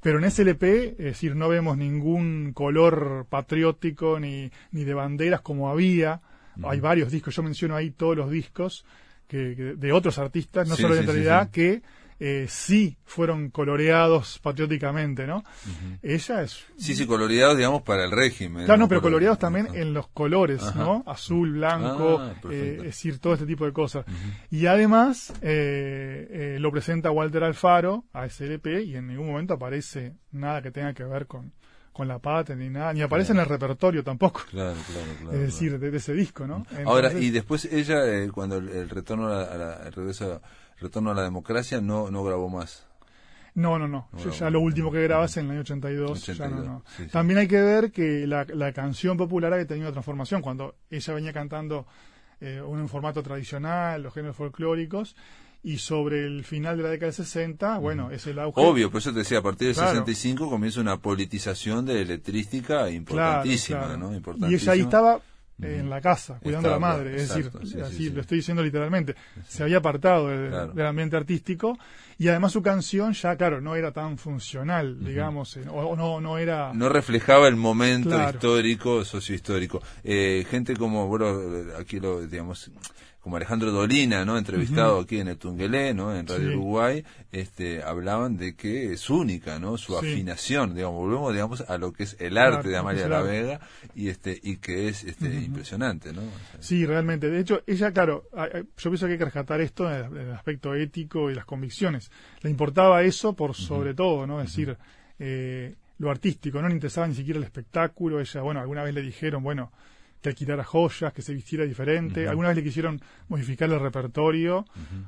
Pero 0.00 0.18
en 0.18 0.24
ese 0.24 0.42
LP, 0.42 0.96
es 0.98 1.04
decir, 1.04 1.36
no 1.36 1.48
vemos 1.48 1.76
ningún 1.76 2.52
color 2.54 3.26
patriótico 3.28 4.18
ni, 4.18 4.50
ni 4.72 4.84
de 4.84 4.94
banderas 4.94 5.42
como 5.42 5.68
había. 5.68 6.22
Hay 6.62 6.80
varios 6.80 7.12
discos, 7.12 7.36
yo 7.36 7.42
menciono 7.42 7.76
ahí 7.76 7.90
todos 7.90 8.16
los 8.16 8.30
discos 8.30 8.84
que, 9.28 9.54
de 9.54 9.92
otros 9.92 10.18
artistas, 10.18 10.68
no 10.68 10.76
solo 10.76 10.94
de 10.94 11.02
realidad, 11.02 11.50
que 11.50 11.82
eh, 12.20 12.46
sí 12.48 12.98
fueron 13.06 13.48
coloreados 13.48 14.38
patrióticamente, 14.40 15.26
¿no? 15.26 15.42
Ella 16.02 16.42
es... 16.42 16.66
Sí, 16.76 16.94
sí, 16.94 17.06
coloreados, 17.06 17.56
digamos, 17.56 17.82
para 17.82 18.04
el 18.04 18.10
régimen. 18.10 18.66
Claro, 18.66 18.80
no, 18.80 18.88
pero 18.88 19.00
coloreados 19.00 19.38
también 19.38 19.68
en 19.74 19.94
los 19.94 20.08
colores, 20.08 20.62
¿no? 20.76 21.02
Azul, 21.06 21.52
blanco, 21.54 22.18
ah, 22.20 22.34
eh, 22.50 22.74
es 22.78 22.82
decir, 22.84 23.18
todo 23.18 23.32
este 23.32 23.46
tipo 23.46 23.64
de 23.64 23.72
cosas. 23.72 24.04
Y 24.50 24.66
además 24.66 25.32
eh, 25.40 26.28
eh, 26.30 26.56
lo 26.60 26.70
presenta 26.70 27.10
Walter 27.10 27.42
Alfaro 27.42 28.04
a 28.12 28.28
SLP 28.28 28.66
y 28.84 28.96
en 28.96 29.08
ningún 29.08 29.28
momento 29.28 29.54
aparece 29.54 30.14
nada 30.30 30.60
que 30.60 30.70
tenga 30.70 30.92
que 30.92 31.04
ver 31.04 31.26
con, 31.26 31.54
con 31.90 32.06
la 32.06 32.18
patria 32.18 32.54
ni 32.54 32.68
nada, 32.68 32.92
ni 32.92 33.00
aparece 33.00 33.32
en 33.32 33.38
el 33.38 33.46
repertorio 33.46 34.04
tampoco. 34.04 34.42
Claro, 34.50 34.76
claro, 34.86 35.08
claro. 35.20 35.36
Es 35.36 35.40
decir, 35.40 35.78
de, 35.78 35.96
ese 35.96 36.12
disco, 36.12 36.46
¿no? 36.46 36.66
Ahora, 36.84 37.14
y 37.14 37.30
después 37.30 37.64
ella, 37.64 38.30
cuando 38.30 38.58
el, 38.58 38.90
retorno 38.90 39.28
a 39.28 39.56
la, 39.56 39.86
el 39.86 39.92
regreso 39.92 40.42
Retorno 40.80 41.10
a 41.10 41.14
la 41.14 41.22
Democracia 41.22 41.80
no, 41.80 42.10
no 42.10 42.24
grabó 42.24 42.48
más. 42.48 42.86
No, 43.54 43.78
no, 43.78 43.88
no. 43.88 44.08
ya 44.38 44.48
lo 44.48 44.60
último 44.60 44.92
que 44.92 45.02
grabas 45.02 45.36
en 45.36 45.46
el 45.46 45.50
año 45.52 45.60
82. 45.60 46.26
ya 46.26 46.48
no, 46.48 46.84
También 47.10 47.40
hay 47.40 47.48
que 47.48 47.60
ver 47.60 47.90
que 47.90 48.26
la, 48.26 48.46
la 48.48 48.72
canción 48.72 49.16
popular 49.16 49.52
ha 49.52 49.66
tenido 49.66 49.88
una 49.88 49.92
transformación. 49.92 50.40
Cuando 50.40 50.76
ella 50.88 51.14
venía 51.14 51.32
cantando 51.32 51.86
eh, 52.40 52.60
un 52.60 52.88
formato 52.88 53.22
tradicional, 53.22 54.02
los 54.02 54.14
géneros 54.14 54.36
folclóricos, 54.36 55.16
y 55.62 55.76
sobre 55.78 56.24
el 56.24 56.44
final 56.44 56.76
de 56.78 56.84
la 56.84 56.88
década 56.88 57.08
de 57.08 57.16
60, 57.16 57.78
bueno, 57.78 58.10
es 58.10 58.26
el 58.26 58.38
auge. 58.38 58.60
Obvio, 58.60 58.90
por 58.90 59.00
eso 59.00 59.12
te 59.12 59.18
decía, 59.18 59.38
a 59.38 59.42
partir 59.42 59.68
del 59.68 59.74
65 59.74 60.48
comienza 60.48 60.80
una 60.80 60.96
politización 60.96 61.84
de 61.84 62.00
electrística 62.00 62.88
importantísima, 62.88 63.96
¿no? 63.96 64.14
Y 64.48 64.54
ella 64.54 64.72
ahí 64.72 64.80
estaba 64.80 65.20
en 65.62 65.90
la 65.90 66.00
casa, 66.00 66.38
cuidando 66.42 66.68
a 66.68 66.72
la 66.72 66.78
madre. 66.78 67.16
Es 67.16 67.28
decir, 67.28 67.50
sí, 67.62 67.68
sí, 67.72 67.80
así 67.80 67.96
sí. 67.96 68.10
lo 68.10 68.20
estoy 68.20 68.38
diciendo 68.38 68.62
literalmente. 68.62 69.14
Se 69.48 69.62
había 69.62 69.78
apartado 69.78 70.28
del, 70.28 70.50
Claro. 70.50 70.72
del 70.72 70.86
ambiente 70.86 71.16
artístico 71.16 71.78
y 72.18 72.28
además 72.28 72.52
su 72.52 72.62
canción 72.62 73.12
ya, 73.12 73.36
claro, 73.36 73.60
no 73.60 73.76
era 73.76 73.92
tan 73.92 74.18
funcional, 74.18 75.02
digamos, 75.04 75.56
eh, 75.56 75.64
o, 75.68 75.80
o 75.80 75.96
no, 75.96 76.20
no 76.20 76.38
era... 76.38 76.72
no 76.74 76.88
reflejaba 76.88 77.48
el 77.48 77.56
momento 77.56 78.10
Claro. 78.10 78.30
histórico, 78.32 79.04
sociohistórico. 79.04 79.82
Eh, 80.04 80.44
gente 80.50 80.76
como, 80.76 81.06
bueno, 81.06 81.34
aquí 81.78 81.98
lo, 82.00 82.20
digamos, 82.26 82.70
como 83.20 83.36
Alejandro 83.36 83.70
Dolina, 83.70 84.24
¿no? 84.24 84.38
Entrevistado 84.38 84.98
aquí 85.00 85.18
en 85.18 85.28
el 85.28 85.36
Tungelé, 85.36 85.92
¿no? 85.92 86.16
En 86.16 86.26
Radio 86.26 86.48
Sí. 86.48 86.54
Uruguay, 86.54 87.04
este, 87.32 87.82
hablaban 87.82 88.36
de 88.38 88.54
que 88.56 88.92
es 88.94 89.10
única, 89.10 89.58
¿no? 89.58 89.76
Su 89.76 89.92
Sí. 89.92 89.98
afinación, 90.12 90.74
digamos, 90.74 90.98
volvemos, 90.98 91.32
digamos, 91.32 91.60
a 91.68 91.76
lo 91.76 91.92
que 91.92 92.04
es 92.04 92.16
el 92.18 92.38
arte 92.38 92.68
de 92.70 92.76
Amalia 92.78 93.08
la. 93.08 93.20
Vega 93.20 93.60
y 93.94 94.08
este, 94.08 94.38
y 94.42 94.56
que 94.56 94.88
es, 94.88 95.04
este, 95.04 95.26
impresionante, 95.42 96.12
¿no? 96.14 96.22
O 96.22 96.24
sea, 96.52 96.62
Sí, 96.62 96.86
realmente. 96.86 97.28
De 97.28 97.40
hecho, 97.40 97.62
ella, 97.66 97.92
claro, 97.92 98.24
yo 98.32 98.90
pienso 98.90 99.06
que 99.06 99.12
hay 99.12 99.18
que 99.18 99.24
rescatar 99.26 99.60
esto 99.60 99.86
en 99.90 99.96
el, 99.96 100.04
en 100.16 100.28
el 100.28 100.32
aspecto 100.34 100.74
ético 100.74 101.30
y 101.30 101.34
las 101.34 101.44
convicciones. 101.44 102.10
Le 102.40 102.48
importaba 102.50 103.02
eso 103.02 103.34
por 103.34 103.54
sobre 103.54 103.92
todo, 103.94 104.26
¿no? 104.26 104.40
Es 104.40 104.48
decir, 104.48 104.76
eh, 105.18 105.74
lo 105.98 106.10
artístico, 106.10 106.62
no 106.62 106.68
le 106.68 106.74
interesaba 106.74 107.06
ni 107.06 107.14
siquiera 107.14 107.36
el 107.36 107.44
espectáculo. 107.44 108.18
Ella, 108.20 108.40
bueno, 108.40 108.60
alguna 108.60 108.82
vez 108.82 108.94
le 108.94 109.02
dijeron, 109.02 109.42
bueno, 109.42 109.70
que 110.20 110.28
alquilara 110.28 110.64
joyas, 110.64 111.12
que 111.12 111.22
se 111.22 111.32
vistiera 111.34 111.64
diferente. 111.64 112.28
Alguna 112.28 112.48
vez 112.48 112.56
le 112.58 112.64
quisieron 112.64 113.00
modificar 113.28 113.70
el 113.70 113.80
repertorio 113.80 114.64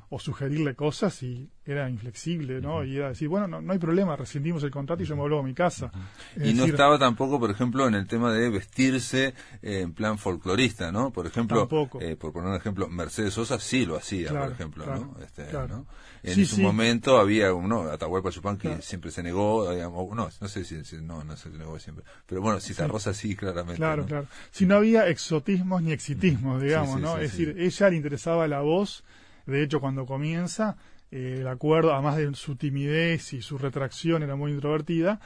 o 0.09 0.19
sugerirle 0.19 0.75
cosas 0.75 1.21
y 1.23 1.49
era 1.65 1.89
inflexible, 1.89 2.59
¿no? 2.59 2.83
Y 2.83 2.97
era 2.97 3.09
decir, 3.09 3.29
bueno, 3.29 3.47
no, 3.47 3.61
no 3.61 3.71
hay 3.73 3.79
problema, 3.79 4.15
rescindimos 4.17 4.63
el 4.63 4.71
contrato 4.71 5.01
y 5.03 5.05
yo 5.05 5.15
me 5.15 5.21
vuelvo 5.21 5.39
a 5.39 5.43
mi 5.43 5.53
casa. 5.53 5.91
Es 6.35 6.49
Y 6.49 6.53
no 6.53 6.65
estaba 6.65 6.97
tampoco, 6.99 7.39
por 7.39 7.49
ejemplo, 7.51 7.87
en 7.87 7.95
el 7.95 8.05
tema 8.07 8.33
de 8.33 8.49
vestirse 8.49 9.33
eh, 9.61 9.81
en 9.81 9.93
plan 9.93 10.17
folclorista, 10.17 10.91
¿no? 10.91 11.11
Por 11.11 11.25
ejemplo, 11.27 11.69
eh, 12.01 12.15
por 12.17 12.33
poner 12.33 12.49
un 12.49 12.55
ejemplo, 12.55 12.89
Mercedes 12.89 13.33
Sosa 13.35 13.59
sí 13.59 13.85
lo 13.85 13.95
hacía, 13.95 14.29
Claro, 14.29 14.45
por 14.45 14.53
ejemplo, 14.53 14.83
claro, 14.83 15.13
¿no? 15.17 15.23
Este, 15.23 15.45
claro. 15.45 15.67
¿no? 15.77 15.85
En 16.23 16.35
Sí, 16.35 16.45
su 16.45 16.55
sí. 16.57 16.61
momento 16.61 17.17
había 17.19 17.53
uno, 17.53 17.83
Atahualpa 17.83 18.29
Yupanqui 18.29 18.67
Claro. 18.67 18.81
siempre 18.81 19.11
se 19.11 19.21
negó, 19.23 19.71
digamos, 19.71 20.09
no, 20.15 20.29
no 20.39 20.47
sé 20.47 20.63
si, 20.65 20.83
si- 20.85 21.01
no, 21.01 21.23
no 21.23 21.35
se 21.37 21.49
negó 21.49 21.77
siempre, 21.79 22.03
pero 22.25 22.41
bueno, 22.41 22.59
Citarrosa 22.59 23.13
sí, 23.13 23.35
claramente. 23.35 23.77
Claro, 23.77 24.01
¿no? 24.03 24.07
claro. 24.07 24.27
Si 24.51 24.65
no 24.65 24.75
había 24.75 25.02
exotismos 25.07 25.81
ni 25.81 25.91
exitismos, 25.91 26.61
digamos, 26.61 26.95
sí, 26.95 27.01
¿no? 27.01 27.17
sí, 27.17 27.23
es 27.23 27.31
decir, 27.31 27.55
ella 27.57 27.89
le 27.89 27.95
interesaba 27.95 28.47
la 28.47 28.61
voz. 28.61 29.03
De 29.45 29.61
hecho, 29.63 29.79
cuando 29.79 30.05
comienza, 30.05 30.77
eh, 31.11 31.37
el 31.39 31.47
acuerdo, 31.47 31.93
además 31.93 32.17
de 32.17 32.33
su 32.35 32.55
timidez 32.55 33.33
y 33.33 33.41
su 33.41 33.57
retracción, 33.57 34.23
era 34.23 34.35
muy 34.35 34.51
introvertida. 34.51 35.19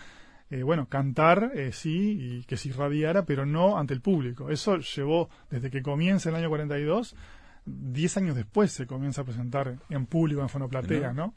eh, 0.49 0.63
bueno, 0.63 0.87
cantar 0.87 1.51
eh, 1.55 1.71
sí, 1.73 2.17
y 2.19 2.43
que 2.45 2.57
se 2.57 2.69
irradiara, 2.69 3.25
pero 3.25 3.45
no 3.45 3.77
ante 3.77 3.93
el 3.93 4.01
público. 4.01 4.49
Eso 4.49 4.77
llevó, 4.77 5.29
desde 5.51 5.69
que 5.69 5.81
comienza 5.81 6.29
el 6.29 6.35
año 6.35 6.49
42, 6.49 7.15
10 7.65 8.17
años 8.17 8.35
después 8.35 8.71
se 8.71 8.87
comienza 8.87 9.21
a 9.21 9.25
presentar 9.25 9.75
en 9.89 10.05
público, 10.05 10.41
en 10.41 10.47
fonoplatea, 10.49 11.11
¿no? 11.13 11.33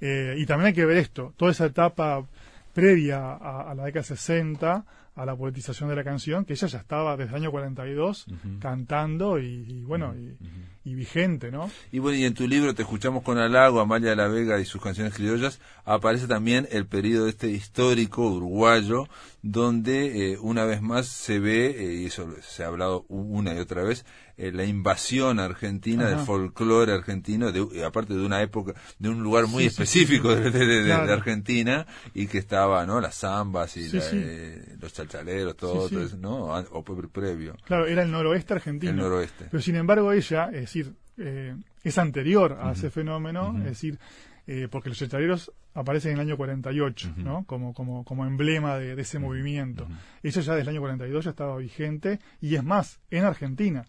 Y 0.00 0.46
también 0.46 0.68
hay 0.68 0.72
que 0.72 0.84
ver 0.84 0.98
esto, 0.98 1.34
toda 1.36 1.50
esa 1.50 1.66
etapa 1.66 2.24
previa 2.72 3.18
a, 3.34 3.70
a 3.70 3.74
la 3.74 3.84
década 3.84 4.04
60, 4.04 4.84
a 5.14 5.24
la 5.24 5.36
poetización 5.36 5.88
de 5.88 5.96
la 5.96 6.04
canción, 6.04 6.44
que 6.44 6.54
ella 6.54 6.66
ya 6.66 6.78
estaba 6.78 7.16
desde 7.16 7.30
el 7.30 7.42
año 7.42 7.50
42 7.50 8.26
cantando 8.60 9.38
y, 9.38 9.64
y 9.66 9.84
bueno, 9.84 10.14
y, 10.16 10.36
y 10.84 10.94
vigente, 10.94 11.50
¿no? 11.50 11.70
Y 11.92 11.98
bueno, 11.98 12.18
y 12.18 12.24
en 12.24 12.34
tu 12.34 12.46
libro 12.46 12.74
Te 12.74 12.82
escuchamos 12.82 13.22
con 13.22 13.38
halago, 13.38 13.80
Amalia 13.80 14.10
de 14.10 14.16
la 14.16 14.28
Vega 14.28 14.60
y 14.60 14.64
sus 14.66 14.82
canciones 14.82 15.14
criollas, 15.14 15.60
aparece 15.84 16.26
también 16.26 16.68
el 16.70 16.86
periodo 16.86 17.26
este 17.28 17.48
histórico 17.48 18.28
uruguayo, 18.28 19.08
donde 19.42 20.32
eh, 20.32 20.38
una 20.40 20.64
vez 20.64 20.82
más 20.82 21.06
se 21.06 21.38
ve, 21.38 21.66
eh, 21.78 21.94
y 22.02 22.06
eso 22.06 22.28
se 22.42 22.64
ha 22.64 22.68
hablado 22.68 23.04
una 23.08 23.54
y 23.54 23.58
otra 23.58 23.82
vez, 23.82 24.04
eh, 24.36 24.50
la 24.52 24.64
invasión 24.64 25.38
argentina 25.38 26.06
del 26.06 26.16
Ajá. 26.16 26.24
folclore 26.24 26.92
argentino, 26.92 27.52
de, 27.52 27.84
aparte 27.84 28.14
de 28.14 28.24
una 28.26 28.42
época, 28.42 28.74
de 28.98 29.08
un 29.08 29.22
lugar 29.22 29.46
muy 29.46 29.62
Sí, 29.64 29.70
sí, 29.70 29.74
específico 29.82 30.34
de. 30.34 30.92
Argentina, 30.92 31.86
y 32.14 32.26
que 32.26 32.38
estaba, 32.38 32.84
¿no? 32.86 33.00
Las 33.00 33.16
zambas 33.20 33.76
y 33.76 33.88
la- 33.90 34.02
eh, 34.12 34.76
los 34.80 34.92
chalchaleros, 34.92 35.56
todo, 35.56 35.88
todo 35.88 36.02
eso, 36.02 36.16
¿no? 36.16 36.46
O 36.72 36.82
pre- 36.82 37.08
previo, 37.08 37.56
Claro, 37.64 37.86
era 37.86 38.02
el 38.02 38.10
noroeste 38.10 38.54
argentino. 38.54 38.90
el 38.92 38.96
noroeste. 38.98 39.46
Pero 39.50 39.62
sin 39.62 39.76
embargo 39.76 40.12
ella, 40.12 40.50
es 40.52 40.73
decir, 40.82 40.94
eh, 41.18 41.54
es 41.82 41.98
anterior 41.98 42.58
a 42.60 42.72
ese 42.72 42.90
fenómeno, 42.90 43.52
es 43.58 43.64
decir, 43.64 43.98
eh, 44.46 44.68
porque 44.70 44.88
los 44.90 44.98
chachaleros 44.98 45.52
aparecen 45.74 46.12
en 46.12 46.18
el 46.20 46.26
año 46.28 46.36
48, 46.36 47.14
¿no? 47.16 47.44
Como, 47.46 47.72
como, 47.74 48.04
como 48.04 48.26
emblema 48.26 48.76
de, 48.78 48.94
de 48.94 49.02
ese 49.02 49.18
movimiento. 49.18 49.86
Ella 50.22 50.40
ya 50.40 50.52
desde 50.54 50.62
el 50.62 50.68
año 50.76 50.80
42 50.80 51.24
ya 51.24 51.30
estaba 51.30 51.56
vigente 51.56 52.18
y 52.40 52.54
es 52.56 52.62
más, 52.64 53.00
en 53.10 53.24
Argentina. 53.24 53.84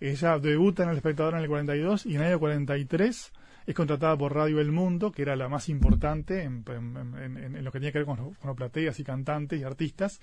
Ella 0.00 0.38
debuta 0.38 0.84
en 0.84 0.90
El 0.90 0.96
Espectador 0.96 1.34
en 1.34 1.40
el 1.40 1.48
42 1.48 2.06
y 2.06 2.14
en 2.14 2.20
el 2.22 2.28
año 2.28 2.38
43 2.38 3.32
es 3.66 3.74
contratada 3.74 4.16
por 4.16 4.34
Radio 4.34 4.60
El 4.60 4.70
Mundo, 4.72 5.10
que 5.12 5.22
era 5.22 5.36
la 5.36 5.48
más 5.48 5.68
importante 5.68 6.42
en, 6.44 6.64
en- 6.68 6.96
en- 6.96 7.36
en- 7.36 7.56
en 7.56 7.64
lo 7.64 7.70
que 7.72 7.78
tenía 7.80 7.92
que 7.92 7.98
ver 7.98 8.06
con, 8.06 8.32
con 8.34 8.54
plateas 8.56 8.98
y 9.00 9.04
cantantes 9.04 9.60
y 9.60 9.64
artistas, 9.64 10.20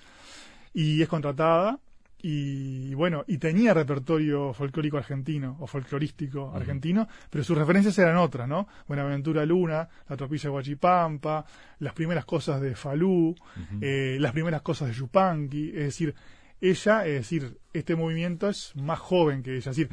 y 0.74 1.00
es 1.02 1.08
contratada 1.08 1.78
y 2.22 2.94
bueno, 2.94 3.24
y 3.26 3.38
tenía 3.38 3.74
repertorio 3.74 4.52
folclórico 4.52 4.96
argentino 4.96 5.56
o 5.60 5.66
folclorístico 5.66 6.52
argentino, 6.54 7.06
pero 7.30 7.44
sus 7.44 7.56
referencias 7.56 7.98
eran 7.98 8.16
otras, 8.16 8.48
¿no? 8.48 8.66
Buenaventura 8.88 9.44
Luna, 9.44 9.88
La 10.08 10.16
Tropilla 10.16 10.44
de 10.44 10.56
Huachipampa, 10.56 11.44
las 11.78 11.92
primeras 11.92 12.24
cosas 12.24 12.60
de 12.60 12.74
Falú, 12.74 13.34
eh, 13.80 14.16
las 14.18 14.32
primeras 14.32 14.62
cosas 14.62 14.88
de 14.88 14.94
Yupanqui, 14.94 15.68
es 15.68 15.84
decir, 15.84 16.14
ella, 16.60 17.06
es 17.06 17.14
decir, 17.14 17.58
este 17.72 17.94
movimiento 17.94 18.48
es 18.48 18.74
más 18.76 18.98
joven 18.98 19.42
que 19.42 19.56
ella, 19.56 19.70
es 19.70 19.76
decir, 19.76 19.90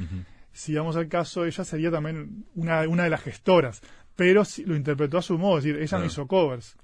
si 0.53 0.75
vamos 0.75 0.95
al 0.95 1.09
caso, 1.09 1.45
ella 1.45 1.63
sería 1.65 1.91
también 1.91 2.45
una, 2.55 2.87
una 2.87 3.03
de 3.03 3.09
las 3.09 3.21
gestoras, 3.21 3.81
pero 4.15 4.43
lo 4.65 4.75
interpretó 4.75 5.17
a 5.17 5.21
su 5.21 5.37
modo, 5.37 5.57
es 5.57 5.63
decir, 5.63 5.77
ella 5.79 5.87
Claro. 5.87 6.03
no 6.03 6.07
hizo 6.07 6.27
covers. 6.27 6.75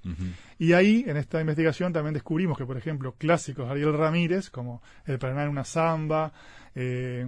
Y 0.58 0.72
ahí, 0.72 1.04
en 1.06 1.16
esta 1.16 1.40
investigación, 1.40 1.92
también 1.92 2.14
descubrimos 2.14 2.58
que, 2.58 2.66
por 2.66 2.76
ejemplo, 2.76 3.14
clásicos 3.16 3.66
de 3.66 3.72
Ariel 3.72 3.96
Ramírez, 3.96 4.50
como 4.50 4.82
El 5.06 5.18
Paraná 5.18 5.44
en 5.44 5.50
una 5.50 5.64
samba, 5.64 6.32
eh, 6.74 7.26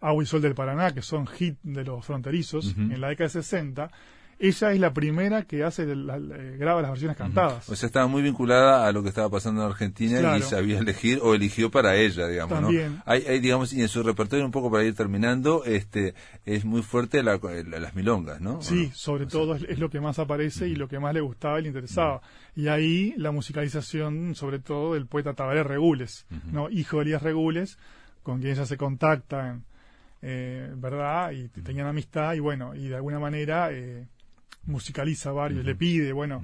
Agua 0.00 0.22
y 0.22 0.26
Sol 0.26 0.40
del 0.42 0.54
Paraná, 0.54 0.92
que 0.94 1.02
son 1.02 1.26
hit 1.26 1.58
de 1.62 1.84
los 1.84 2.04
fronterizos, 2.04 2.74
en 2.76 3.00
la 3.00 3.08
década 3.08 3.26
de 3.26 3.30
60, 3.42 3.90
ella 4.48 4.72
es 4.72 4.80
la 4.80 4.92
primera 4.92 5.42
que 5.44 5.64
hace 5.64 5.86
la- 5.94 6.18
la- 6.18 6.36
graba 6.36 6.82
las 6.82 6.90
versiones 6.90 7.16
cantadas. 7.16 7.68
O 7.68 7.76
sea, 7.76 7.86
estaba 7.86 8.06
muy 8.06 8.22
vinculada 8.22 8.86
a 8.86 8.92
lo 8.92 9.02
que 9.02 9.08
estaba 9.08 9.28
pasando 9.30 9.62
en 9.62 9.70
Argentina 9.70 10.36
y 10.38 10.42
sabía 10.42 10.78
elegir 10.78 11.18
o 11.22 11.34
eligió 11.34 11.70
para 11.70 11.96
ella, 11.96 12.26
digamos, 12.28 12.60
También. 12.60 12.96
¿no? 12.96 13.02
Hay, 13.06 13.22
hay, 13.26 13.40
digamos, 13.40 13.72
y 13.72 13.82
en 13.82 13.88
su 13.88 14.02
repertorio 14.02 14.44
un 14.44 14.50
poco 14.52 14.70
para 14.70 14.84
ir 14.84 14.94
terminando, 14.94 15.64
este, 15.64 16.14
es 16.44 16.64
muy 16.64 16.82
fuerte 16.82 17.22
la- 17.22 17.38
la- 17.42 17.78
las 17.80 17.94
milongas, 17.94 18.40
¿no? 18.40 18.58
¿O 18.58 18.62
Sí, 18.62 18.88
no? 18.88 18.94
sobre 18.94 19.26
todo 19.26 19.54
es, 19.56 19.62
es 19.68 19.78
lo 19.78 19.90
que 19.90 20.00
más 20.00 20.18
aparece 20.18 20.68
y 20.68 20.74
lo 20.76 20.88
que 20.88 20.98
más 20.98 21.14
le 21.14 21.20
gustaba 21.20 21.58
y 21.58 21.62
le 21.62 21.68
interesaba. 21.68 22.20
Y 22.56 22.68
ahí 22.68 23.14
la 23.16 23.32
musicalización, 23.32 24.34
sobre 24.34 24.58
todo, 24.58 24.94
del 24.94 25.06
poeta 25.06 25.34
Tabaré 25.34 25.62
Regules, 25.64 26.26
¿no? 26.52 26.70
hijo 26.70 26.98
de 26.98 27.02
Elías 27.04 27.22
Regules, 27.22 27.78
con 28.22 28.40
quien 28.40 28.52
ella 28.52 28.66
se 28.66 28.76
contacta, 28.76 29.50
en, 29.50 29.64
eh, 30.22 30.72
¿verdad? 30.76 31.32
Y 31.32 31.48
tenían 31.48 31.86
amistad 31.86 32.32
y 32.34 32.38
bueno, 32.40 32.74
y 32.74 32.88
de 32.88 32.96
alguna 32.96 33.18
manera 33.18 33.68
eh, 33.72 34.06
musicaliza 34.66 35.32
varios, 35.32 35.64
le 35.64 35.74
pide, 35.74 36.12
bueno, 36.12 36.42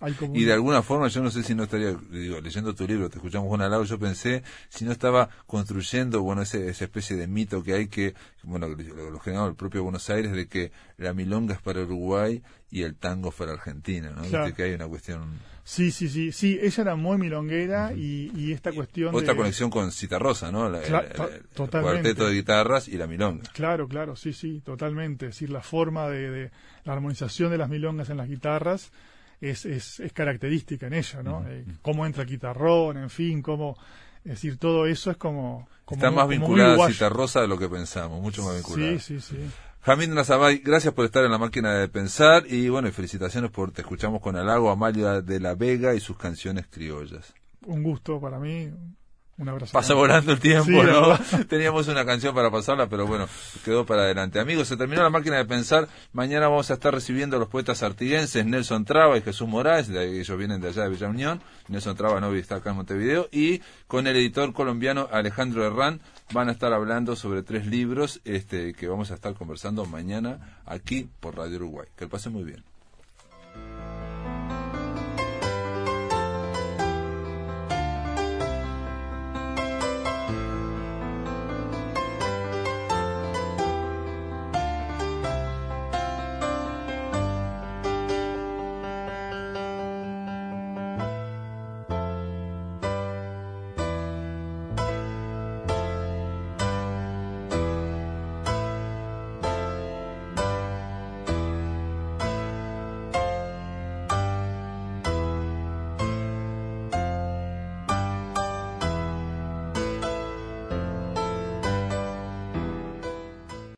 hay 0.00 0.14
como 0.14 0.34
Y 0.34 0.40
un- 0.40 0.46
de 0.46 0.52
alguna 0.54 0.82
forma, 0.82 1.08
yo 1.08 1.22
no 1.22 1.30
sé 1.30 1.42
si 1.42 1.54
no 1.54 1.64
estaría, 1.64 1.94
digo, 2.10 2.40
leyendo 2.40 2.74
tu 2.74 2.86
libro, 2.86 3.10
te 3.10 3.16
escuchamos 3.16 3.48
con 3.48 3.60
halago, 3.60 3.84
yo 3.84 3.98
pensé 3.98 4.42
si 4.70 4.84
no 4.84 4.92
estaba 4.92 5.28
construyendo, 5.46 6.22
bueno, 6.22 6.40
ese, 6.42 6.68
esa 6.68 6.84
especie 6.84 7.16
de 7.16 7.26
mito 7.26 7.62
que 7.62 7.74
hay 7.74 7.88
que, 7.88 8.14
bueno, 8.42 8.66
lo, 8.68 9.10
lo 9.10 9.18
generó 9.20 9.46
el 9.46 9.54
propio 9.54 9.82
Buenos 9.82 10.08
Aires, 10.08 10.32
de 10.32 10.46
que 10.48 10.72
la 10.96 11.12
milonga 11.12 11.54
es 11.54 11.60
para 11.60 11.82
Uruguay 11.82 12.42
y 12.70 12.82
el 12.82 12.94
tango 12.94 13.28
es 13.28 13.34
para 13.34 13.52
Argentina, 13.52 14.10
¿no? 14.10 14.22
Claro. 14.22 14.54
Que 14.54 14.62
hay 14.62 14.72
una 14.72 14.88
cuestión, 14.88 15.38
Sí, 15.72 15.92
sí, 15.92 16.08
sí, 16.08 16.32
sí, 16.32 16.58
ella 16.60 16.82
era 16.82 16.96
muy 16.96 17.16
milonguera 17.16 17.92
y, 17.94 18.32
y 18.34 18.50
esta 18.52 18.72
cuestión 18.72 19.14
otra 19.14 19.34
de... 19.34 19.36
conexión 19.36 19.70
con 19.70 19.92
Citarrosa, 19.92 20.50
¿no? 20.50 20.68
La- 20.68 20.82
Cla- 20.82 21.04
el- 21.06 21.12
to- 21.12 21.28
el- 21.28 21.34
el 21.34 21.42
totalmente. 21.54 22.02
cuarteto 22.02 22.26
de 22.26 22.34
guitarras 22.34 22.88
y 22.88 22.96
la 22.96 23.06
milonga. 23.06 23.44
Claro, 23.52 23.86
claro, 23.86 24.16
sí, 24.16 24.32
sí, 24.32 24.60
totalmente. 24.64 25.26
Es 25.26 25.36
decir, 25.36 25.50
la 25.50 25.60
forma 25.60 26.08
de, 26.08 26.28
de- 26.28 26.50
la 26.82 26.94
armonización 26.94 27.52
de 27.52 27.58
las 27.58 27.68
milongas 27.68 28.10
en 28.10 28.16
las 28.16 28.28
guitarras 28.28 28.90
es, 29.40 29.64
es, 29.64 30.00
es 30.00 30.12
característica 30.12 30.88
en 30.88 30.94
ella, 30.94 31.22
¿no? 31.22 31.44
Eh, 31.48 31.64
cómo 31.82 32.04
entra 32.04 32.24
el 32.24 32.28
guitarrón, 32.28 32.96
en 32.98 33.08
fin, 33.10 33.40
cómo, 33.40 33.76
es 34.24 34.32
decir, 34.32 34.56
todo 34.56 34.86
eso 34.86 35.12
es 35.12 35.16
como, 35.18 35.68
como 35.84 35.98
Está 36.00 36.10
más 36.10 36.24
como 36.24 36.30
vinculada 36.30 36.84
a. 36.84 36.88
Citarrosa 36.90 37.42
de 37.42 37.46
lo 37.48 37.56
que 37.56 37.68
pensamos, 37.68 38.20
mucho 38.20 38.42
más 38.42 38.56
vinculada. 38.56 38.98
Sí, 38.98 38.98
sí, 38.98 39.20
sí. 39.20 39.36
Jamín 39.82 40.14
Nazabay, 40.14 40.58
gracias 40.58 40.92
por 40.92 41.06
estar 41.06 41.24
en 41.24 41.30
la 41.30 41.38
máquina 41.38 41.72
de 41.72 41.88
pensar 41.88 42.44
y 42.46 42.68
bueno, 42.68 42.88
y 42.88 42.92
felicitaciones 42.92 43.50
por 43.50 43.72
Te 43.72 43.80
escuchamos 43.80 44.20
con 44.20 44.36
halago, 44.36 44.70
Amalia 44.70 45.22
de 45.22 45.40
la 45.40 45.54
Vega 45.54 45.94
y 45.94 46.00
sus 46.00 46.18
canciones 46.18 46.66
criollas. 46.66 47.32
Un 47.64 47.82
gusto 47.82 48.20
para 48.20 48.38
mí. 48.38 48.70
Un 49.40 49.48
abrazo. 49.48 49.72
Pasa 49.72 49.94
volando 49.94 50.32
el 50.32 50.38
tiempo, 50.38 50.66
Sí, 50.66 50.72
¿no? 50.72 51.44
Teníamos 51.48 51.88
una 51.88 52.04
canción 52.04 52.34
para 52.34 52.50
pasarla, 52.50 52.90
pero 52.90 53.06
bueno, 53.06 53.26
quedó 53.64 53.86
para 53.86 54.02
adelante. 54.02 54.38
Amigos, 54.38 54.68
se 54.68 54.76
terminó 54.76 55.02
la 55.02 55.08
máquina 55.08 55.38
de 55.38 55.46
pensar. 55.46 55.88
Mañana 56.12 56.48
vamos 56.48 56.70
a 56.70 56.74
estar 56.74 56.92
recibiendo 56.92 57.36
a 57.36 57.38
los 57.38 57.48
poetas 57.48 57.82
artiguenses 57.82 58.44
Nelson 58.44 58.84
Traba 58.84 59.16
y 59.16 59.22
Jesús 59.22 59.48
Morales, 59.48 59.88
de 59.88 59.98
ahí, 59.98 60.18
ellos 60.18 60.36
vienen 60.36 60.60
de 60.60 60.68
allá 60.68 60.82
de 60.82 60.90
Villa 60.90 61.08
Unión. 61.08 61.40
Nelson 61.68 61.96
Traba 61.96 62.20
no 62.20 62.34
está 62.34 62.56
acá 62.56 62.70
en 62.70 62.76
Montevideo. 62.76 63.30
Y 63.32 63.62
con 63.86 64.06
el 64.06 64.14
editor 64.16 64.52
colombiano 64.52 65.08
Alejandro 65.10 65.66
Herrán 65.66 66.02
van 66.32 66.50
a 66.50 66.52
estar 66.52 66.74
hablando 66.74 67.16
sobre 67.16 67.42
tres 67.42 67.66
libros 67.66 68.20
este, 68.26 68.74
que 68.74 68.88
vamos 68.88 69.10
a 69.10 69.14
estar 69.14 69.32
conversando 69.32 69.86
mañana 69.86 70.60
aquí 70.66 71.08
por 71.18 71.38
Radio 71.38 71.56
Uruguay. 71.56 71.88
Que 71.96 72.04
lo 72.04 72.10
pasen 72.10 72.34
muy 72.34 72.44
bien. 72.44 72.62